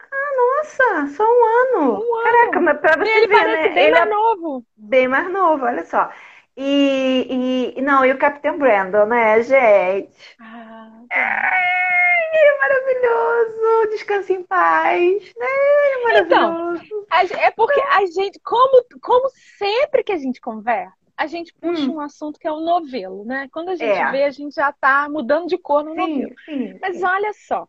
[0.00, 2.00] Ah, nossa, só um ano.
[2.00, 3.74] Um Caraca, mas pra você ele ver, parece né?
[3.74, 4.64] bem ele mais é novo.
[4.76, 6.10] Bem mais novo, olha só.
[6.56, 10.36] E, e não, e o Capitão Brandon, né, gente?
[10.40, 11.85] Ah, tá.
[12.32, 15.46] É maravilhoso, descanse em paz, né?
[15.46, 17.06] É maravilhoso.
[17.12, 21.82] Então, é porque a gente, como, como sempre que a gente conversa, a gente puxa
[21.82, 21.94] hum.
[21.94, 23.48] um assunto que é o novelo, né?
[23.50, 24.10] Quando a gente é.
[24.10, 26.34] vê, a gente já tá mudando de cor no sim, novelo.
[26.44, 27.04] Sim, Mas sim.
[27.04, 27.68] olha só.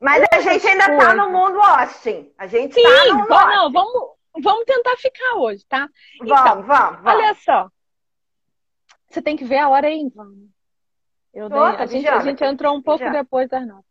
[0.00, 1.06] Mas a gente ainda coisa...
[1.06, 2.32] tá no mundo Austin.
[2.38, 4.10] A gente sim, tá no mundo não, vamos,
[4.42, 5.88] vamos tentar ficar hoje, tá?
[6.22, 7.22] Então, vamos, vamos, vamos.
[7.22, 7.70] Olha só.
[9.08, 10.48] Você tem que ver a hora aí, vamos.
[11.32, 13.84] Eu dei, a, gente, a gente entrou um pouco depois das notas.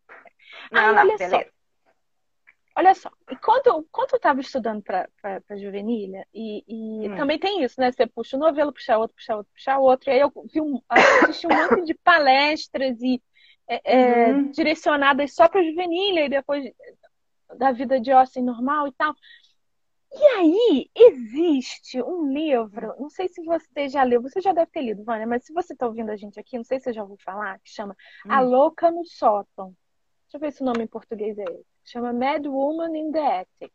[0.71, 1.38] Não, Aí, não, olha beleza.
[1.38, 1.56] só.
[2.78, 7.15] Olha só, enquanto, enquanto eu estava estudando para juvenília, e, e hum.
[7.15, 7.89] também tem isso, né?
[7.89, 10.10] Você puxa um novelo, puxa outro, puxa outro, puxa outro.
[10.10, 13.21] E aí eu vi um, assisti um monte de palestras e
[13.67, 14.49] é, uhum.
[14.49, 16.69] é, direcionadas só para juvenília e depois
[17.58, 19.15] da vida de Austin normal e tal.
[20.12, 24.82] E aí, existe um livro, não sei se você já leu, você já deve ter
[24.82, 27.01] lido, Vânia, mas se você está ouvindo a gente aqui, não sei se você já
[27.01, 28.32] ouviu falar, que chama hum.
[28.32, 29.75] A Louca no Sótão.
[30.36, 31.65] Deixa eu ver se o nome em português é esse.
[31.86, 33.71] Chama Mad Woman in the Attic.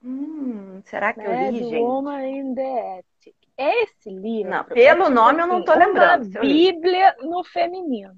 [0.00, 1.72] Hum, será que Mad eu li, gente?
[1.72, 3.34] Mad Woman in the Attic.
[3.58, 4.48] Esse livro.
[4.48, 6.26] Não, pelo é tipo nome assim, eu não tô assim, lembrando.
[6.26, 8.16] Uma Bíblia no feminino.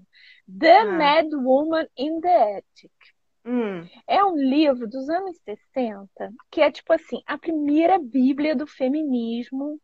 [0.61, 0.85] The ah.
[0.85, 2.93] Mad Woman in the Attic.
[3.47, 3.89] Hum.
[4.07, 9.81] É um livro dos anos 60 que é tipo assim, a primeira Bíblia do feminismo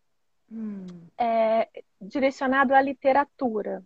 [0.52, 0.84] hum.
[1.16, 1.66] é,
[1.98, 3.82] direcionado à literatura.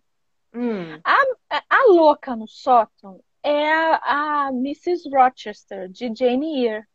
[0.52, 0.98] Hum.
[1.04, 5.08] A, a louca no sótão é a, a Mrs.
[5.10, 6.86] Rochester, de Jane Eyre.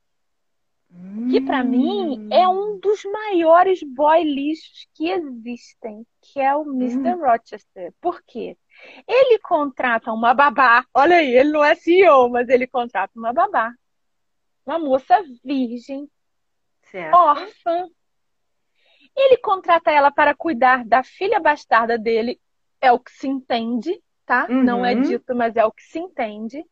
[1.30, 2.80] Que para mim é um hum.
[2.80, 7.14] dos maiores boy lixos que existem, que é o Mr.
[7.14, 7.26] Hum.
[7.26, 7.94] Rochester.
[8.00, 8.58] Por quê?
[9.06, 10.86] Ele contrata uma babá.
[10.94, 13.74] Olha aí, ele não é CEO, mas ele contrata uma babá.
[14.66, 16.10] Uma moça virgem,
[16.84, 17.16] certo.
[17.16, 17.90] órfã.
[19.16, 22.40] Ele contrata ela para cuidar da filha bastarda dele,
[22.80, 24.46] é o que se entende tá?
[24.50, 24.64] Uhum.
[24.64, 26.64] Não é dito, mas é o que se entende.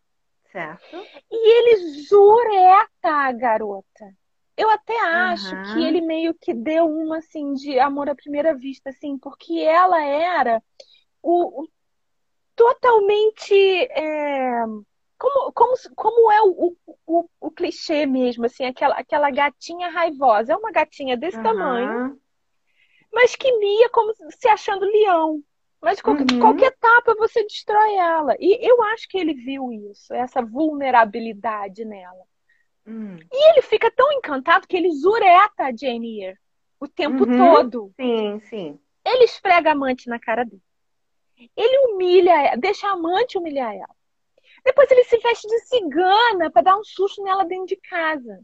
[0.52, 0.98] Certo.
[1.32, 4.14] E ele jureta a garota.
[4.58, 5.64] Eu até acho uhum.
[5.74, 10.04] que ele meio que deu uma assim de amor à primeira vista, assim, porque ela
[10.04, 10.62] era
[11.22, 11.68] o, o
[12.56, 13.54] totalmente
[13.92, 14.64] é,
[15.18, 20.54] como, como, como é o, o, o, clichê mesmo, assim, aquela, aquela gatinha raivosa.
[20.54, 21.44] É uma gatinha desse uhum.
[21.44, 22.22] tamanho,
[23.12, 25.42] mas que mia como se achando leão.
[25.82, 26.40] Mas qualquer, uhum.
[26.40, 28.36] qualquer etapa você destrói ela.
[28.40, 32.26] E eu acho que ele viu isso, essa vulnerabilidade nela.
[32.88, 33.18] Hum.
[33.32, 36.40] E ele fica tão encantado que ele zureta a Jane Eyre
[36.80, 37.38] o tempo uhum.
[37.38, 37.94] todo.
[38.00, 38.80] Sim, sim.
[39.04, 40.62] Ele esfrega a amante na cara dele.
[41.56, 43.96] Ele humilha, deixa a amante humilhar ela.
[44.64, 48.40] Depois ele se veste de cigana para dar um susto nela dentro de casa.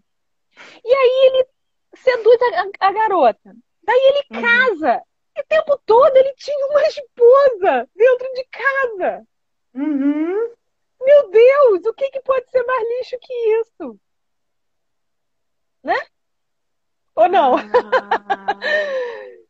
[0.83, 1.47] E aí ele
[1.95, 3.55] seduz a, a garota.
[3.83, 4.41] Daí ele uhum.
[4.41, 5.01] casa.
[5.35, 9.27] E o tempo todo ele tinha uma esposa dentro de casa.
[9.73, 10.53] Uhum.
[11.01, 13.99] Meu Deus, o que, que pode ser mais lixo que isso?
[15.83, 15.97] Né?
[17.15, 17.55] Ou não?
[17.57, 17.61] Ah.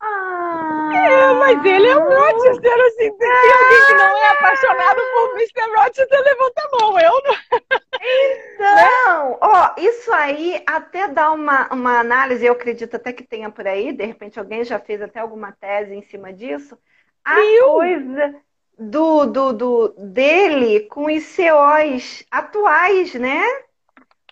[0.00, 0.71] ah.
[0.94, 3.10] É, mas ele é um Rochester, assim.
[3.10, 5.76] Se tem alguém que não é apaixonado por Mr.
[5.76, 7.00] Rochester, levanta a mão.
[7.00, 7.80] Eu não.
[8.04, 13.66] Então, ó, isso aí até dá uma, uma análise, eu acredito até que tenha por
[13.66, 16.76] aí, de repente alguém já fez até alguma tese em cima disso.
[17.24, 17.72] A Meu.
[17.74, 18.34] coisa
[18.78, 23.42] do, do, do dele com os COs atuais, né?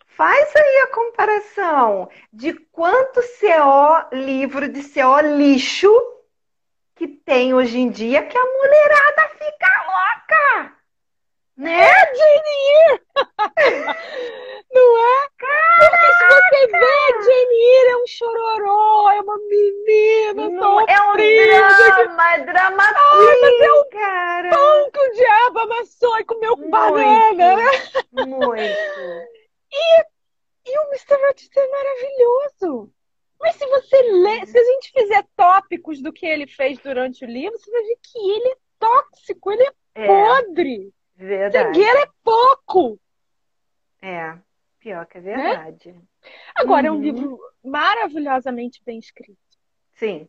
[0.08, 5.90] Faz aí a comparação de quanto CO, livro de CO lixo
[7.00, 10.76] que tem hoje em dia que a mulherada fica louca.
[11.56, 11.80] Né?
[11.80, 13.00] É, Jane
[14.70, 15.28] Não é?
[15.78, 22.34] Porque se você vê, Eyre é um chororó, é uma menina Não, É um drama,
[22.34, 24.50] é drama Ai, mas é um cara.
[24.50, 27.70] pão que o diabo amassou e comeu com banana, né?
[28.26, 28.60] Muito.
[29.72, 30.02] E,
[30.66, 31.14] e o Mr.
[31.14, 32.92] Rochester é maravilhoso.
[33.40, 37.28] Mas se você ler, se a gente fizer tópicos do que ele fez durante o
[37.28, 40.94] livro, você vai ver que ele é tóxico, ele é, é podre.
[41.16, 41.74] Verdade.
[41.74, 43.00] Cegueira é pouco.
[44.02, 44.38] É,
[44.78, 45.92] pior que é verdade.
[45.92, 46.02] Né?
[46.54, 46.86] Agora, uhum.
[46.88, 47.02] é um uhum.
[47.02, 49.38] livro maravilhosamente bem escrito.
[49.92, 50.28] Sim.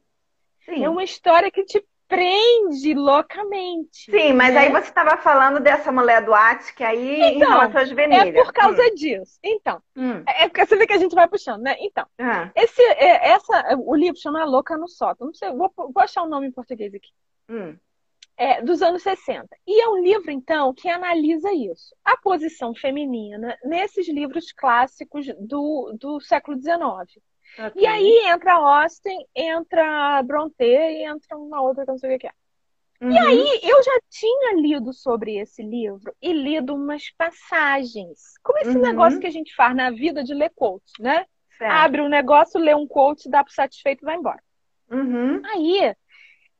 [0.65, 0.83] Sim.
[0.83, 4.11] É uma história que te prende loucamente.
[4.11, 4.59] Sim, mas né?
[4.59, 8.29] aí você estava falando dessa mulher do Atos, que aí então, em relação às Juvenilha.
[8.29, 8.95] É por causa hum.
[8.95, 9.39] disso.
[9.41, 10.21] Então, hum.
[10.27, 11.77] é porque você vê que a gente vai puxando, né?
[11.79, 12.51] Então, ah.
[12.53, 15.27] esse, é, essa, o livro chama Louca no Sótão.
[15.27, 17.11] Não sei, vou, vou achar o nome em português aqui.
[17.47, 17.77] Hum.
[18.35, 19.47] É, dos anos 60.
[19.65, 21.95] E é um livro, então, que analisa isso.
[22.03, 27.23] A posição feminina nesses livros clássicos do, do século XIX.
[27.57, 27.83] Okay.
[27.83, 32.19] E aí entra Austin, entra Bronte e entra uma outra que eu não sei o
[32.19, 32.31] que é.
[33.01, 33.11] Uhum.
[33.11, 38.37] E aí eu já tinha lido sobre esse livro e lido umas passagens.
[38.43, 38.81] Como esse uhum.
[38.81, 41.25] negócio que a gente faz na vida de ler quotes, né?
[41.57, 41.71] Certo.
[41.71, 44.41] Abre um negócio, lê um quote, dá pro satisfeito e vai embora.
[44.91, 45.41] Uhum.
[45.45, 45.95] Aí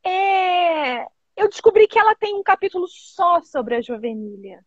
[0.04, 1.06] é...
[1.38, 4.66] eu descobri que ela tem um capítulo só sobre a juvenília.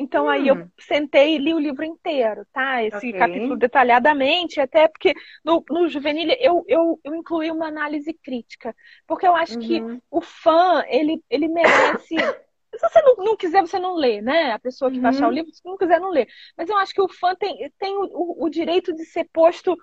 [0.00, 0.28] Então hum.
[0.30, 0.68] aí eu hum.
[0.78, 2.82] sentei e li o livro inteiro, tá?
[2.82, 3.12] Esse okay.
[3.12, 8.74] capítulo detalhadamente, até porque no, no Juvenil eu, eu, eu incluí uma análise crítica.
[9.06, 9.60] Porque eu acho uhum.
[9.60, 12.16] que o fã, ele, ele merece.
[12.72, 14.52] Se você não, não, quiser, você não lê, né?
[14.52, 15.02] A pessoa que uhum.
[15.02, 16.26] baixar o livro, se não quiser, não lê.
[16.56, 19.76] Mas eu acho que o fã tem, tem o, o, o direito de ser posto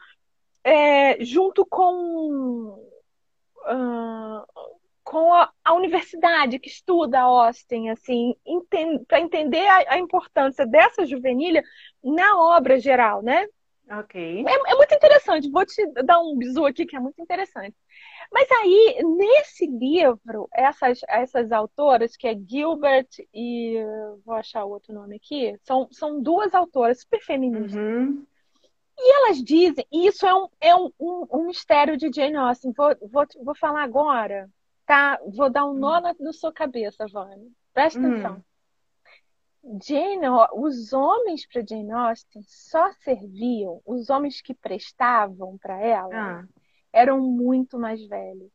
[0.63, 2.79] é, junto com.
[3.67, 4.76] Uh,
[5.07, 8.35] com a, a, universidade que estuda Austin, assim,
[9.07, 11.63] para entender a, a, importância dessa juvenilha
[12.03, 13.47] na obra geral, né?
[13.89, 14.43] Ok.
[14.45, 15.49] É, é, muito interessante.
[15.49, 17.73] Vou te dar um bisu aqui que é muito interessante.
[18.29, 23.77] Mas aí, nesse livro, essas, essas autoras, que é Gilbert e.
[24.25, 27.73] Vou achar o outro nome aqui, são, são duas autoras super feministas.
[27.73, 28.25] Uhum.
[28.99, 32.73] E elas dizem, e isso é um, é um, um, um mistério de Jane Austen,
[32.75, 34.49] vou, vou, vou falar agora,
[34.87, 37.51] tá, vou dar um nó na, na sua cabeça, Vânia.
[37.73, 38.11] Presta hum.
[38.11, 38.45] atenção.
[39.83, 46.47] Jane, os homens para Jane Austen só serviam, os homens que prestavam para ela ah.
[46.93, 48.53] eram muito mais velhos.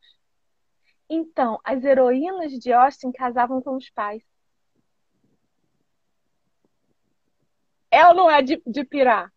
[1.08, 4.22] Então, as heroínas de Austen casavam com os pais.
[8.08, 9.30] Ou não é de, de pirar?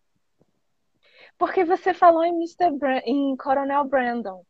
[1.36, 3.02] Porque você falou em Mr.
[3.04, 4.42] Em Coronel Brandon.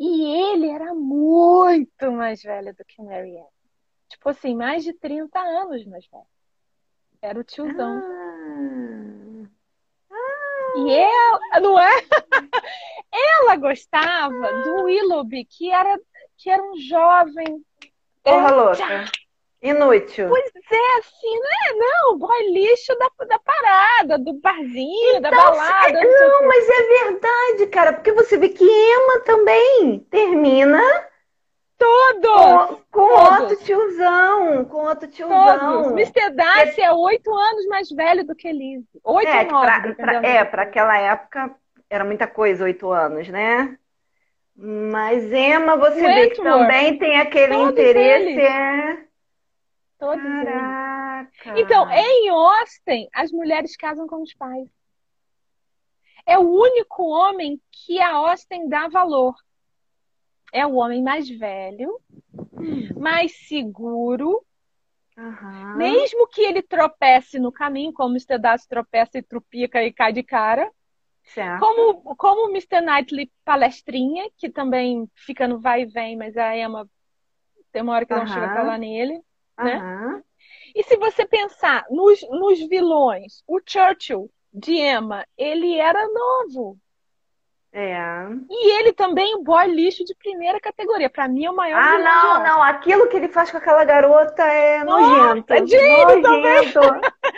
[0.00, 3.46] E ele era muito mais velho do que Marianne.
[4.08, 6.24] Tipo assim, mais de 30 anos mais velho.
[7.20, 8.02] Era o tiozão.
[10.10, 10.72] Ah.
[10.78, 11.90] E ela, não é?
[13.12, 16.00] ela gostava do Willoughby, que era,
[16.38, 17.62] que era um jovem.
[18.22, 19.04] Porra louca.
[19.62, 20.28] Inútil.
[20.28, 21.74] Pois é, assim, não é?
[21.74, 25.98] Não, boy lixo da, da parada, do barzinho, então, da balada.
[25.98, 30.80] É, não, mas é verdade, cara, porque você vê que Emma também termina.
[31.76, 32.78] Todos!
[32.90, 35.82] Com, com outro tiozão, com outro tiozão.
[35.82, 35.92] Todos.
[35.92, 36.30] Mr.
[36.30, 38.86] Darcy é, é oito anos mais velho do que Elise.
[39.04, 41.54] Oito é, nove, pra, pra, É, para aquela época
[41.88, 43.76] era muita coisa, oito anos, né?
[44.56, 48.28] Mas Emma, você vê que também tem aquele Todos interesse.
[48.28, 48.44] Eles.
[48.44, 49.09] É
[50.00, 51.30] Todos Caraca.
[51.50, 51.60] eles.
[51.62, 54.68] Então, em Austin, as mulheres casam com os pais.
[56.26, 59.34] é o único homem que a Austin dá valor.
[60.52, 62.00] É o homem mais velho,
[62.96, 64.44] mais seguro.
[65.16, 65.76] Uhum.
[65.76, 68.38] Mesmo que ele tropece no caminho, como o Mr.
[68.38, 70.70] Darcy tropeça e trupica e cai de cara.
[71.24, 71.60] Certo.
[71.60, 72.80] Como, como o Mr.
[72.80, 76.88] Knightley palestrinha, que também fica no vai e vem, mas a Emma
[77.70, 78.26] tem uma hora que não Uhum.
[78.26, 79.22] chega a falar nele.
[79.64, 79.76] Né?
[79.78, 80.22] Uhum.
[80.74, 86.76] E se você pensar nos, nos vilões, o Churchill de Emma, ele era novo.
[87.72, 87.96] É.
[88.50, 91.08] E ele também, o boy lixo de primeira categoria.
[91.08, 92.62] Pra mim é o maior Ah, vilão de não, não.
[92.62, 95.52] Aquilo que ele faz com aquela garota é Nossa, nojento.
[95.52, 96.22] é Jane.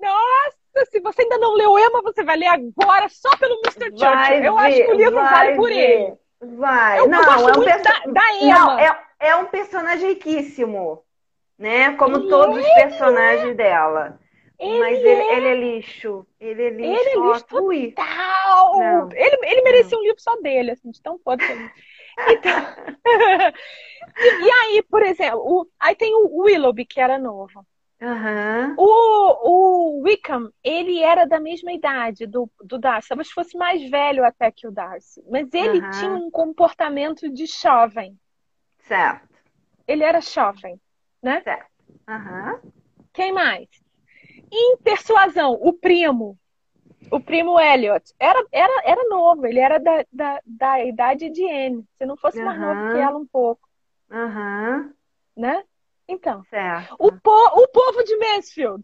[0.00, 3.86] Nossa, se você ainda não leu Emma, você vai ler agora só pelo Mr.
[3.90, 3.98] Churchill.
[3.98, 5.78] Vai Eu acho que o livro vale por ver.
[5.78, 6.14] ele.
[6.56, 6.98] Vai.
[6.98, 8.58] Eu não, gosto é um perso- da, da Emma.
[8.58, 11.04] Não, é, é um personagem riquíssimo,
[11.62, 11.96] né?
[11.96, 14.18] Como Ele todos os é, personagens dela.
[14.58, 16.26] Ele Mas ele, ele é lixo.
[16.40, 16.84] Ele é lixo.
[16.84, 17.92] Ele é lixo fui.
[17.92, 18.78] Tal.
[18.78, 19.08] Não.
[19.12, 21.70] Ele, ele merecia um livro só dele, assim, de tão foda que ele.
[22.28, 22.52] Então...
[24.20, 27.66] e, e aí, por exemplo, o- aí tem o Willoughby, que era novo.
[28.02, 28.76] Aham.
[28.76, 34.24] O, o Wickham, ele era da mesma idade do, do Darcy, talvez fosse mais velho
[34.24, 35.22] até que o Darcy.
[35.30, 35.90] Mas ele Aham.
[35.90, 38.18] tinha um comportamento de jovem.
[38.88, 39.38] Certo.
[39.86, 40.80] Ele era jovem,
[41.22, 41.40] né?
[41.42, 41.70] Certo.
[42.08, 42.60] Aham.
[43.12, 43.68] Quem mais?
[44.50, 46.38] Em persuasão, o primo.
[47.10, 48.12] O primo Elliot.
[48.18, 51.84] Era, era, era novo, ele era da, da, da idade de Anne.
[51.98, 52.74] Se não fosse mais Aham.
[52.74, 53.68] novo que ela um pouco,
[54.10, 54.94] Aham.
[55.36, 55.64] né?
[56.08, 56.96] Então, Certo.
[56.98, 58.82] o, po o povo de Mansfield.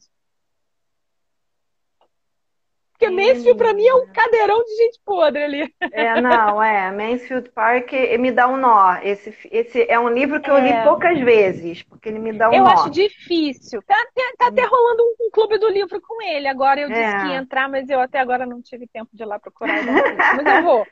[2.99, 5.75] Porque Mansfield, pra mim, é um cadeirão de gente podre ali.
[5.93, 6.91] É, não, é.
[6.91, 8.97] Mansfield Park me dá um nó.
[9.03, 10.83] Esse, esse é um livro que eu li É.
[10.83, 12.71] poucas vezes, porque ele me dá um Eu nó.
[12.71, 13.81] acho difícil.
[13.83, 16.49] Tá, até- tá até rolando um, um clube do livro com ele.
[16.49, 17.21] Agora eu disse É.
[17.21, 19.77] que ia entrar, mas eu até agora não tive tempo de ir lá procurar.
[19.85, 20.85] Mas eu vou.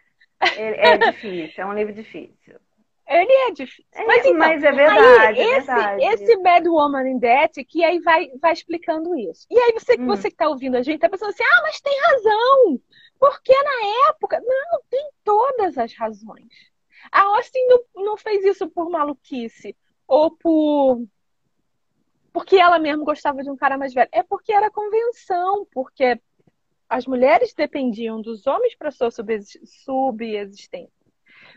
[0.57, 2.55] Ele- é difícil, é um livro difícil.
[3.09, 3.85] Ele é difícil.
[3.93, 6.05] É, Mas então, mas é verdade, aí, é esse, verdade.
[6.05, 9.47] esse Bad Woman in Debt, que aí vai, vai explicando isso.
[9.51, 10.07] E aí você, Hum.
[10.07, 12.81] você que está ouvindo a gente tá pensando assim, ah, mas tem razão.
[13.19, 16.49] Porque na época, não, tem todas as razões.
[17.13, 19.77] A Austin não, não fez isso por maluquice
[20.09, 21.03] ou por
[22.33, 24.09] porque ela mesmo gostava de um cara mais velho.
[24.13, 26.21] É porque era convenção, porque
[26.89, 30.96] as mulheres dependiam dos homens para sua subsist- subsistência.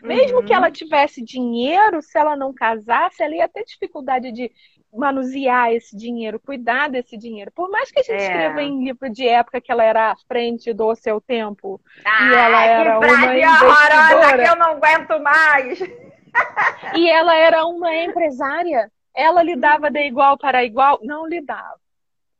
[0.02, 0.44] Mesmo Uhum.
[0.44, 4.50] que ela tivesse dinheiro, se ela não casasse, ela ia ter dificuldade de
[4.92, 7.52] manusear esse dinheiro, cuidar desse dinheiro.
[7.54, 8.24] Por mais que a gente É.
[8.24, 12.34] escreva em livro de época que ela era à frente do seu tempo Ah, e
[12.34, 14.42] ela era que uma investidora.
[14.44, 15.78] que eu não aguento mais.
[16.96, 20.98] e ela era uma empresária, ela lidava de igual para igual?
[21.02, 21.78] Não lidava.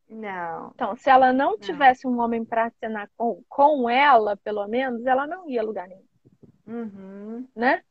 [0.08, 0.72] Não.
[0.74, 5.24] Então, se ela não tivesse um homem para assinar com, com ela, pelo menos, ela
[5.24, 6.02] não ia a lugar nenhum.
[6.71, 7.47] Uhum.
[7.55, 7.83] né?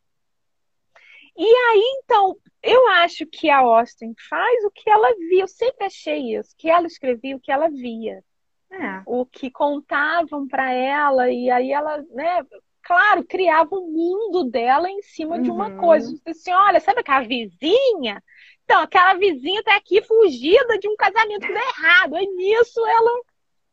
[1.37, 5.43] E aí, então, eu acho que a Austin faz o que ela via.
[5.43, 8.23] Eu sempre achei isso, que ela escrevia o que ela via,
[8.71, 9.01] É.
[9.05, 12.45] o que contavam para ela, e aí ela, né,
[12.83, 15.77] claro, criava um mundo dela em cima de uma Uhum.
[15.77, 16.13] coisa.
[16.25, 18.21] Assim, olha, sabe aquela vizinha?
[18.65, 22.15] Então, aquela vizinha tá aqui fugida de um casamento que deu errado.
[22.15, 23.21] Aí nisso ela.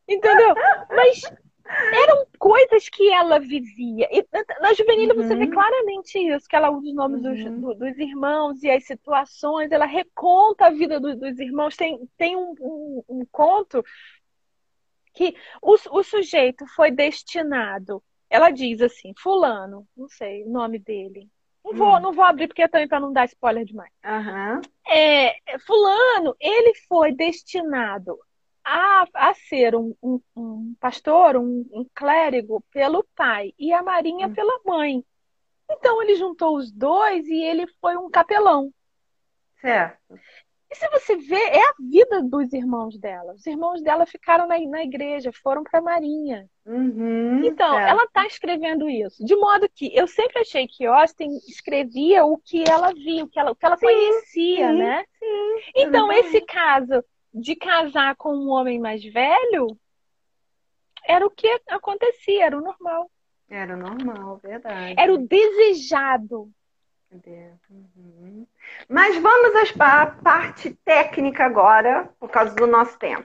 [0.09, 0.55] Entendeu?
[0.89, 1.21] Mas
[1.69, 4.09] eram coisas que ela vivia.
[4.11, 4.25] E
[4.61, 5.51] na juvenil você vê Uhum.
[5.51, 7.61] claramente isso, que ela usa os nomes dos, Uhum.
[7.61, 11.77] do- dos irmãos e as situações, ela reconta a vida do- dos irmãos.
[11.77, 13.85] Tem, tem um, um- um conto
[15.15, 18.03] que o, o sujeito foi destinado.
[18.29, 21.29] Ela diz assim, fulano, não sei o nome dele.
[21.65, 22.01] Não vou, Hum.
[22.01, 23.91] não vou abrir porque também para não dar spoiler demais.
[24.05, 24.61] Aham.
[24.89, 25.35] É,
[25.67, 28.19] fulano, ele foi destinado
[28.67, 34.27] a, a ser um, um- um pastor, um, um clérigo pelo pai e a Marinha
[34.27, 34.35] Hum.
[34.35, 35.05] pela mãe.
[35.71, 38.73] Então ele juntou os dois e ele foi um capelão.
[39.61, 40.19] Certo.
[40.69, 43.35] E se você vê, é a vida dos irmãos dela.
[43.35, 46.49] Os irmãos dela ficaram na, na igreja, foram para a Marinha.
[46.67, 47.45] Uhum.
[47.45, 47.89] Então, certo.
[47.89, 49.25] ela está escrevendo isso.
[49.25, 53.39] De modo que eu sempre achei que Austin escrevia o que ela via, o que
[53.39, 55.05] ela, o que ela Sim, conhecia, sim, né?
[55.77, 56.27] Então, exatamente.
[56.27, 57.05] esse caso
[57.37, 59.79] de casar com um homem mais velho
[61.07, 63.11] era o que acontecia, era o normal.
[63.49, 64.95] Era normal, verdade.
[64.99, 66.51] Era o desejado.
[67.71, 68.47] Uhum.
[68.89, 73.25] Mas vamos à parte técnica agora, por causa do nosso tempo.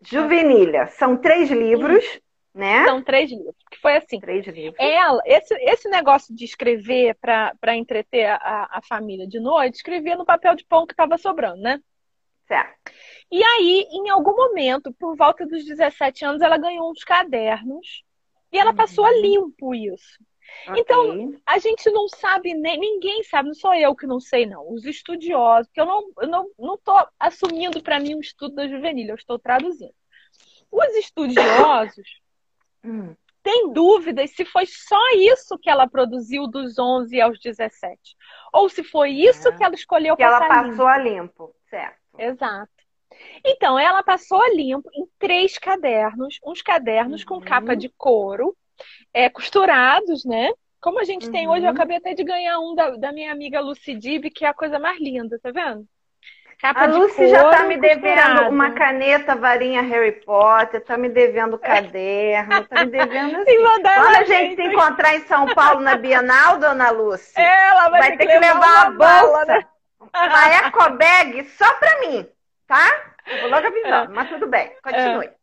[0.00, 2.04] Juvenilha, são três livros,
[2.54, 2.84] né?
[2.84, 3.56] São três livros.
[3.70, 4.20] Que foi assim.
[4.20, 4.76] Três livros.
[4.78, 10.24] Ela, esse, esse negócio de escrever para entreter a, a família de noite, escrevia no
[10.24, 11.80] papel de pão que estava sobrando, né?
[12.46, 12.92] Certo.
[13.30, 18.04] E aí, em algum momento, por volta dos 17 anos, ela ganhou uns cadernos
[18.52, 19.20] E ela passou a uhum.
[19.20, 20.22] limpo isso.
[20.68, 20.80] Okay.
[20.80, 24.70] Então, a gente não sabe, nem, ninguém sabe, não sou eu que não sei, não.
[24.72, 28.68] Os estudiosos, que eu não estou não, não tô assumindo para mim um estudo da
[28.68, 29.94] juvenil, eu estou traduzindo.
[30.70, 32.20] Os estudiosos
[32.84, 33.14] hum.
[33.42, 37.98] têm dúvidas se foi só isso que ela produziu dos 11 aos 17.
[38.52, 39.56] Ou se foi isso é.
[39.56, 40.86] que ela escolheu que ela passou limpo.
[40.86, 42.03] a limpo, certo.
[42.18, 42.70] Exato.
[43.44, 47.40] Então, ela passou a limpo em três cadernos, uns cadernos uhum.
[47.40, 48.56] com capa de couro,
[49.12, 50.50] é, costurados, né?
[50.80, 51.32] Como a gente uhum.
[51.32, 51.74] tem hoje, eu uhum.
[51.74, 54.78] acabei até de ganhar um da, da minha amiga Lucy Dib, que é a coisa
[54.78, 55.86] mais linda, tá vendo?
[56.60, 61.58] Capa a Lucy já tá me devendo uma caneta varinha Harry Potter, tá me devendo
[61.58, 63.56] caderno, tá me devendo assim.
[63.82, 68.16] Quando a gente se encontrar em São Paulo na Bienal, dona Lucy, ela vai, vai
[68.16, 69.66] ter, que levar, levar uma bolsa, né?
[70.14, 72.26] Uma eco bag só pra mim,
[72.66, 73.14] tá?
[73.26, 74.14] Eu vou logo avisando, é.
[74.14, 75.26] mas tudo bem, continue.
[75.26, 75.34] É.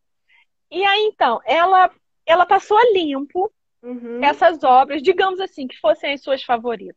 [0.72, 1.92] E aí, então, ela,
[2.26, 3.52] ela passou a limpo
[3.84, 4.24] uhum.
[4.24, 6.96] essas obras, digamos assim, que fossem as suas favoritas.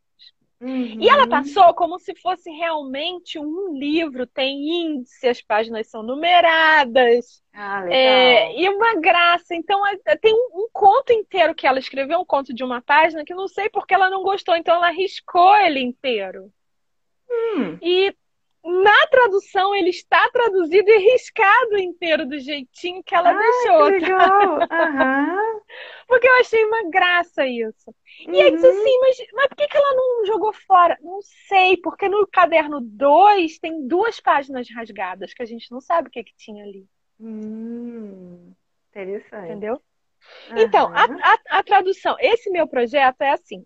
[0.61, 1.01] Uhum.
[1.01, 7.43] E ela passou como se fosse realmente um livro, tem índice, as páginas são numeradas.
[7.53, 9.53] Ah, é, e uma graça.
[9.53, 9.81] Então,
[10.21, 13.47] tem um, um, conto inteiro que ela escreveu, um conto de uma página, que não
[13.47, 16.49] sei porque ela não gostou, então ela riscou ele inteiro.
[17.29, 17.77] Hum.
[17.81, 18.15] E
[18.65, 23.85] na tradução ele está traduzido e riscado inteiro do jeitinho que ela Ai, deixou.
[23.85, 24.57] Que legal.
[24.57, 25.61] Uhum.
[26.07, 27.93] Porque eu achei uma graça isso.
[28.21, 28.41] E uhum.
[28.41, 30.97] aí disse assim, mas, mas por que, que ela não jogou fora?
[31.01, 36.07] Não sei, porque no caderno 2 tem duas páginas rasgadas que a gente não sabe
[36.07, 36.87] o que, que tinha ali.
[37.19, 38.51] Hum,
[38.89, 39.45] interessante.
[39.45, 39.79] Entendeu?
[40.49, 40.57] Uhum.
[40.57, 43.63] Então, a, a, a tradução, esse meu projeto é assim.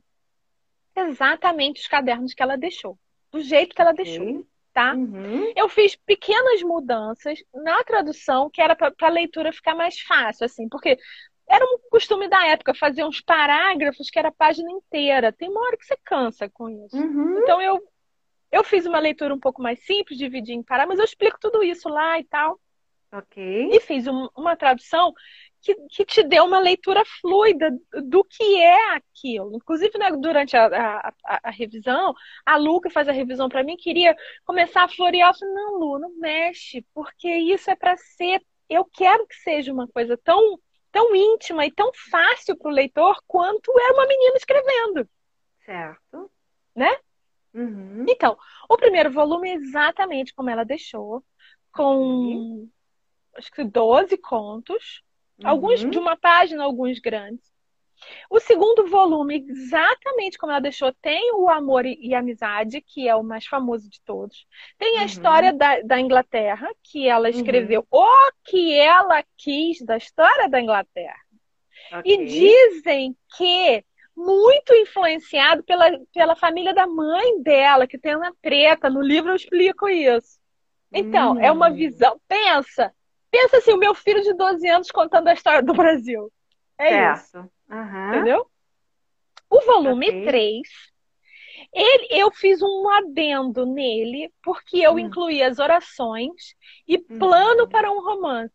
[0.93, 2.99] Exatamente os cadernos que ela deixou.
[3.31, 4.93] Do jeito que ela deixou tá?
[4.93, 5.51] Uhum.
[5.55, 10.69] Eu fiz pequenas mudanças na tradução, que era para a leitura ficar mais fácil, assim,
[10.69, 10.97] porque
[11.47, 15.33] era um costume da época fazer uns parágrafos que era a página inteira.
[15.33, 16.95] Tem uma hora que você cansa com isso.
[16.95, 17.39] Uhum.
[17.39, 17.81] Então eu
[18.51, 21.63] eu fiz uma leitura um pouco mais simples, dividi em parágrafos, mas eu explico tudo
[21.63, 22.59] isso lá e tal.
[23.11, 23.69] Ok.
[23.71, 25.13] E fiz um, uma tradução
[25.61, 27.71] que, que te dê uma leitura fluida
[28.03, 29.55] do que é aquilo.
[29.55, 32.13] Inclusive, né, durante a, a, a, revisão,
[32.45, 35.29] a Lu, que faz a revisão para mim, queria começar a florear.
[35.29, 38.41] Eu falei, não, Lu, não mexe, porque isso é para ser.
[38.69, 40.59] Eu quero que seja uma coisa tão,
[40.91, 45.09] tão íntima e tão fácil para o leitor quanto é uma menina escrevendo.
[45.65, 46.31] Certo.
[46.75, 46.97] Né?
[47.53, 48.05] Uhum.
[48.07, 48.37] Então,
[48.69, 51.23] o primeiro volume é exatamente como ela deixou,
[51.71, 52.69] com uhum.
[53.35, 55.03] acho que 12 contos
[55.43, 55.89] Alguns uhum.
[55.89, 57.49] de uma página, alguns grandes.
[58.29, 63.23] O segundo volume, exatamente como ela deixou, tem o Amor e Amizade, que é o
[63.23, 64.45] mais famoso de todos.
[64.77, 65.05] Tem a uhum.
[65.05, 67.35] história da, da, Inglaterra, que ela uhum.
[67.35, 68.01] escreveu uhum.
[68.01, 71.19] o que ela quis da história da Inglaterra.
[71.91, 72.13] Okay.
[72.13, 73.83] E dizem que
[74.15, 78.89] muito influenciado pela, pela família da mãe dela, que tem uma preta.
[78.89, 80.37] No livro eu explico isso.
[80.91, 81.73] Então, é uma hum.
[81.73, 82.19] visão.
[82.27, 82.93] Pensa,
[83.31, 86.31] Pensa assim, o meu filho de 12 anos contando a história do Brasil.
[86.77, 87.19] É certo.
[87.19, 87.51] isso.
[87.69, 88.09] Uhum.
[88.09, 88.45] Entendeu?
[89.49, 90.25] O volume okay.
[90.25, 90.61] 3,
[91.73, 94.99] ele, eu fiz um adendo nele, porque eu hum.
[94.99, 96.55] incluí as orações
[96.87, 97.19] e hum.
[97.19, 97.69] plano hum.
[97.69, 98.53] para um romance.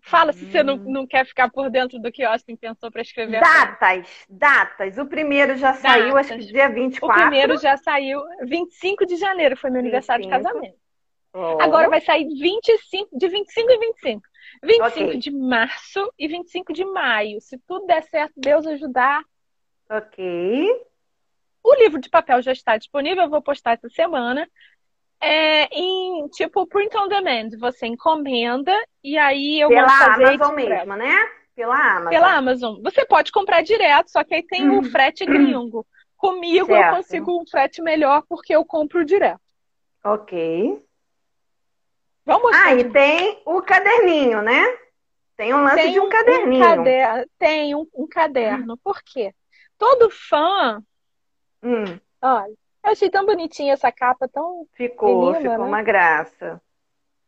[0.00, 0.84] Fala se você não, hum.
[0.90, 3.40] não quer ficar por dentro do que Austin pensou para escrever.
[3.40, 4.98] Datas, datas.
[4.98, 5.82] O primeiro já datas.
[5.82, 7.06] saiu, acho que dia 24.
[7.06, 9.86] O primeiro já saiu 25 de janeiro, foi meu 25.
[9.86, 10.87] aniversário de casamento.
[11.32, 11.60] Oh.
[11.60, 14.22] Agora vai sair 25, de 25 e 25.
[14.62, 15.18] 25 okay.
[15.18, 17.40] de março e 25 de maio.
[17.40, 19.22] Se tudo der certo, Deus ajudar.
[19.90, 20.86] Ok.
[21.62, 24.48] O livro de papel já está disponível, eu vou postar essa semana.
[25.20, 27.50] É em tipo print on demand.
[27.58, 28.72] Você encomenda
[29.02, 31.28] e aí eu Pela vou fazer Amazon mesmo, né?
[31.54, 32.10] Pela Amazon.
[32.10, 32.82] Pela Amazon.
[32.82, 35.84] Você pode comprar direto, só que aí tem um frete gringo.
[36.16, 36.84] Comigo certo.
[36.84, 39.40] eu consigo um frete melhor porque eu compro direto.
[40.04, 40.87] Ok.
[42.28, 44.62] Vamos ah, e tem o caderninho, né?
[45.34, 46.62] Tem um lance tem de um, caderninho.
[46.62, 48.74] Um caderno, tem um, um caderno.
[48.74, 48.78] Hum.
[48.84, 49.32] Por quê?
[49.78, 50.82] Todo fã.
[51.62, 51.98] Hum.
[52.20, 52.52] Olha,
[52.84, 54.66] eu achei tão bonitinha essa capa, tão.
[54.74, 55.56] Ficou, ficou né?
[55.56, 56.60] uma graça.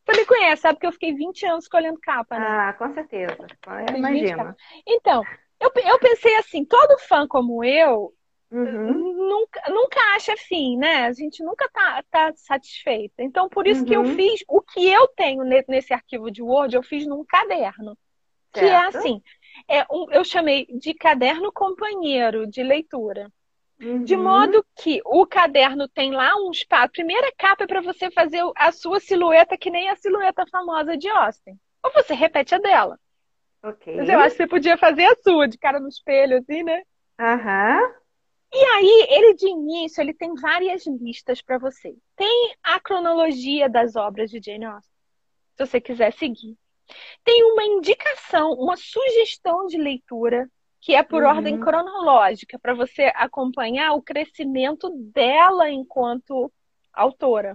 [0.04, 2.46] Você me conhece, sabe que eu fiquei 20 anos escolhendo capa, né?
[2.46, 3.46] Ah, com certeza.
[3.96, 4.54] Imagina.
[4.86, 5.24] Então,
[5.58, 8.12] eu, eu pensei assim, todo fã como eu,
[8.50, 9.28] Uhum.
[9.28, 11.06] Nunca, nunca acha fim, né?
[11.06, 13.22] A gente nunca tá, tá satisfeita.
[13.22, 13.86] Então, por isso uhum.
[13.86, 14.16] que eu uhum.
[14.16, 17.96] fiz o que eu tenho nesse arquivo de Word, eu fiz num caderno.
[18.52, 18.58] Certo.
[18.58, 19.22] Que é assim,
[19.68, 23.30] é um, eu chamei de caderno companheiro de leitura.
[23.80, 24.04] Uhum.
[24.04, 26.84] De modo que o caderno tem lá um espaço.
[26.84, 30.96] A primeira capa é para você fazer a sua silhueta, que nem a silhueta famosa
[30.98, 31.58] de Austin.
[31.82, 32.98] Ou você repete a dela.
[33.62, 33.96] Ok.
[33.96, 36.82] Mas eu acho que você podia fazer a sua, de cara no espelho, assim, né?
[37.18, 37.99] Aham.
[38.52, 41.94] E aí, ele de início, ele tem várias listas para você.
[42.16, 44.92] Tem a cronologia das obras de Jane Austen,
[45.56, 46.56] se você quiser seguir.
[47.24, 51.28] Tem uma indicação, uma sugestão de leitura que é por uhum.
[51.28, 56.50] ordem cronológica, para você acompanhar o crescimento dela enquanto
[56.92, 57.54] autora.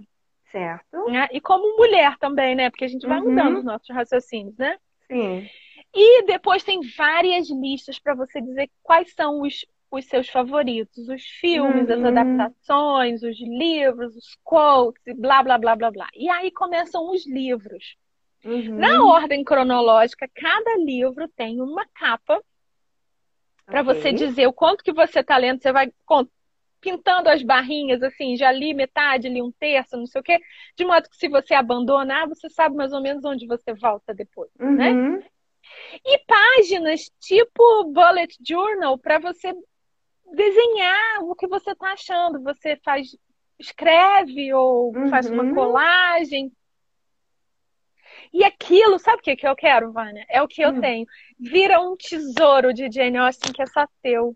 [0.51, 1.09] Certo.
[1.09, 1.27] Né?
[1.31, 2.69] E como mulher também, né?
[2.69, 3.29] Porque a gente vai uhum.
[3.31, 4.77] mudando os nossos raciocínios, né?
[5.07, 5.49] Sim.
[5.93, 11.23] E depois tem várias listas para você dizer quais são os, os seus favoritos, os
[11.23, 11.95] filmes, uhum.
[11.95, 16.07] as adaptações, os livros, os quotes, e blá, blá, blá, blá, blá.
[16.13, 17.95] E aí começam os livros.
[18.43, 18.75] Uhum.
[18.75, 22.41] Na ordem cronológica, cada livro tem uma capa
[23.65, 23.93] para okay.
[23.93, 25.61] você dizer o quanto que você está lendo.
[25.61, 25.91] Você vai
[26.79, 30.39] pintando as barrinhas, assim, já li metade, li um terço, não sei o quê.
[30.77, 34.51] De modo que se você abandonar, você sabe mais ou menos onde você volta depois,
[34.59, 34.91] né?
[34.91, 35.17] uhum.
[35.17, 35.23] né?
[36.05, 39.51] E páginas tipo bullet journal para você
[40.33, 42.41] desenhar o que você está achando.
[42.43, 43.15] Você faz,
[43.59, 45.09] escreve ou uhum.
[45.09, 45.53] faz uma uhum.
[45.53, 46.51] colagem.
[48.33, 50.25] E aquilo, sabe o que, que eu quero, Vânia?
[50.29, 50.81] É o que eu hum.
[50.81, 51.05] tenho.
[51.39, 54.35] Vira um tesouro de Jane Austen que é só teu.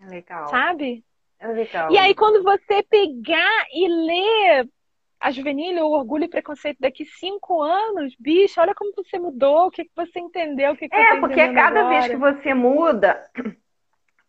[0.00, 0.48] É legal.
[0.48, 1.04] Sabe?
[1.38, 1.90] É legal.
[1.92, 4.68] E aí, quando você pegar e ler
[5.20, 9.70] a Juvenil, o Orgulho e Preconceito daqui cinco anos, bicho, olha como você mudou, o
[9.70, 11.88] que, que você entendeu, o que, que É, você porque cada agora.
[11.88, 13.24] vez que você muda,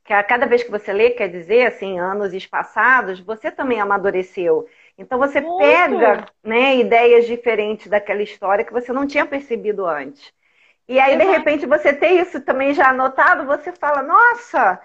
[0.04, 4.68] que a cada vez que você lê, quer dizer, assim, anos espaçados, você também amadureceu.
[4.97, 5.56] Então você Muito.
[5.58, 10.34] pega né, ideias diferentes daquela história que você não tinha percebido antes.
[10.88, 11.28] E aí, Exato.
[11.28, 14.82] de repente, você tem isso também já anotado, você fala, nossa,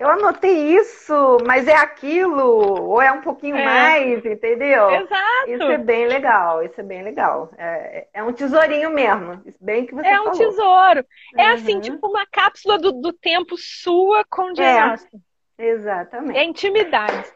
[0.00, 2.42] eu anotei isso, mas é aquilo,
[2.88, 3.64] ou é um pouquinho é.
[3.66, 4.88] mais, entendeu?
[4.88, 5.46] Exato.
[5.46, 7.50] Isso é bem legal, isso é bem legal.
[7.58, 10.30] É, é um tesourinho mesmo, bem que você É falou.
[10.30, 11.04] um tesouro.
[11.36, 11.52] É uhum.
[11.52, 14.96] assim, tipo uma cápsula do, do tempo sua com Jane
[15.58, 15.66] é.
[15.66, 16.38] Exatamente.
[16.38, 17.30] É intimidade.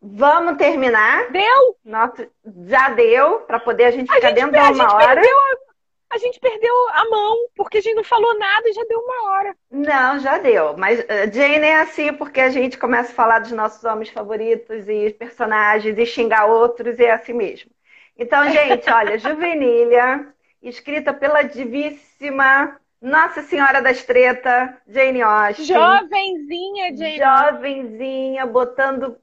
[0.00, 1.30] Vamos terminar?
[1.30, 1.76] Deu?
[1.84, 2.26] Nossa,
[2.64, 5.06] já deu, para poder a gente ficar dentro de uma hora.
[5.08, 5.67] Perdeu a,
[6.10, 9.30] a, gente perdeu a mão, porque a gente não falou nada e já deu uma
[9.30, 9.56] hora.
[9.70, 10.76] Não, já deu.
[10.76, 14.88] Mas uh, Jane é assim, porque a gente começa a falar dos nossos homens favoritos
[14.88, 17.70] e personagens e xingar outros, e é assim mesmo.
[18.16, 20.32] Então, gente, olha, Juvenília,
[20.62, 25.64] escrita pela divíssima nossa Senhora das Treta, Jane Austen.
[25.64, 29.16] Jovenzinha, Jane Jovenzinha, botando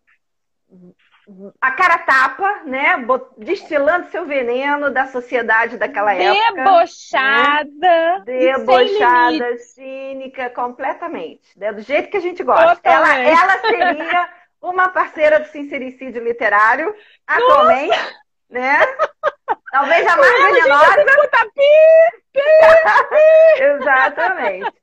[1.59, 2.95] a cara tapa, né?
[3.37, 6.63] Destilando seu veneno da sociedade daquela época.
[6.63, 8.19] Debochada.
[8.19, 8.23] Né?
[8.25, 11.57] Debochada, cínica, completamente.
[11.57, 11.73] Né?
[11.73, 12.79] Do jeito que a gente gosta.
[12.83, 14.29] Ela, ela seria
[14.61, 16.95] uma parceira do sincericídio literário,
[17.25, 18.13] atualmente, Nossa.
[18.49, 18.79] né?
[19.71, 21.05] Talvez a mais venenosa.
[23.57, 24.73] Exatamente.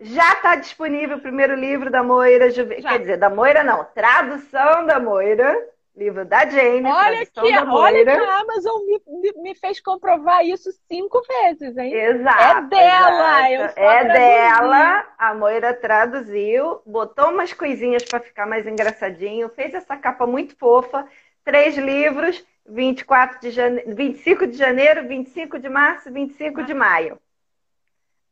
[0.00, 4.98] Já está disponível o primeiro livro da Moira, quer dizer, da Moira não, tradução da
[4.98, 5.54] Moira,
[6.00, 7.40] livro da Jane, olha que.
[7.40, 11.92] Olha que a Amazon me, me, fez comprovar isso cinco vezes, hein?
[11.92, 12.42] Exato.
[12.42, 13.80] É dela, exato.
[13.80, 20.26] É dela, a Moira traduziu, botou umas coisinhas para ficar mais engraçadinho, fez essa capa
[20.26, 21.06] muito fofa,
[21.44, 23.82] três livros, 24 de jane...
[23.86, 26.62] 25 de janeiro, 25 de março, 25 ah.
[26.62, 27.18] de maio.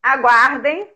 [0.02, 0.88] Aguardem,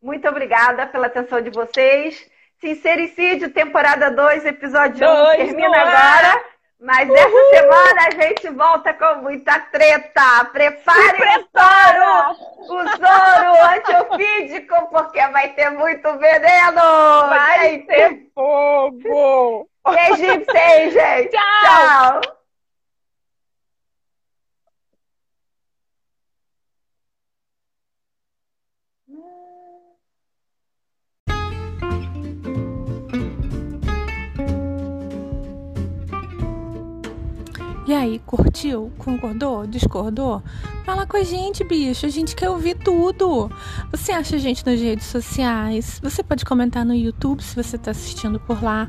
[0.00, 2.30] muito obrigada pela atenção de vocês.
[2.66, 6.44] Sincericídio, temporada 2, episódio 1 um, termina agora.
[6.80, 7.16] Mas Uhul.
[7.16, 10.44] essa semana a gente volta com muita treta.
[10.52, 17.28] Prepare o soro, o soro antiofídico, porque vai ter muito veneno.
[17.28, 19.68] Vai ter fogo.
[19.88, 21.30] Beijinho pra vocês, gente.
[21.30, 22.20] Tchau.
[22.20, 22.20] Tchau.
[37.86, 38.90] E aí, curtiu?
[38.98, 39.64] Concordou?
[39.64, 40.42] Discordou?
[40.84, 42.04] Fala com a gente, bicho.
[42.04, 43.48] A gente quer ouvir tudo.
[43.92, 46.00] Você acha a gente nas redes sociais?
[46.02, 48.88] Você pode comentar no YouTube se você está assistindo por lá.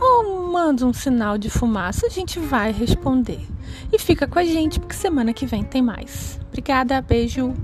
[0.00, 3.46] Ou manda um sinal de fumaça, a gente vai responder.
[3.92, 6.40] E fica com a gente, porque semana que vem tem mais.
[6.48, 7.54] Obrigada, beijo.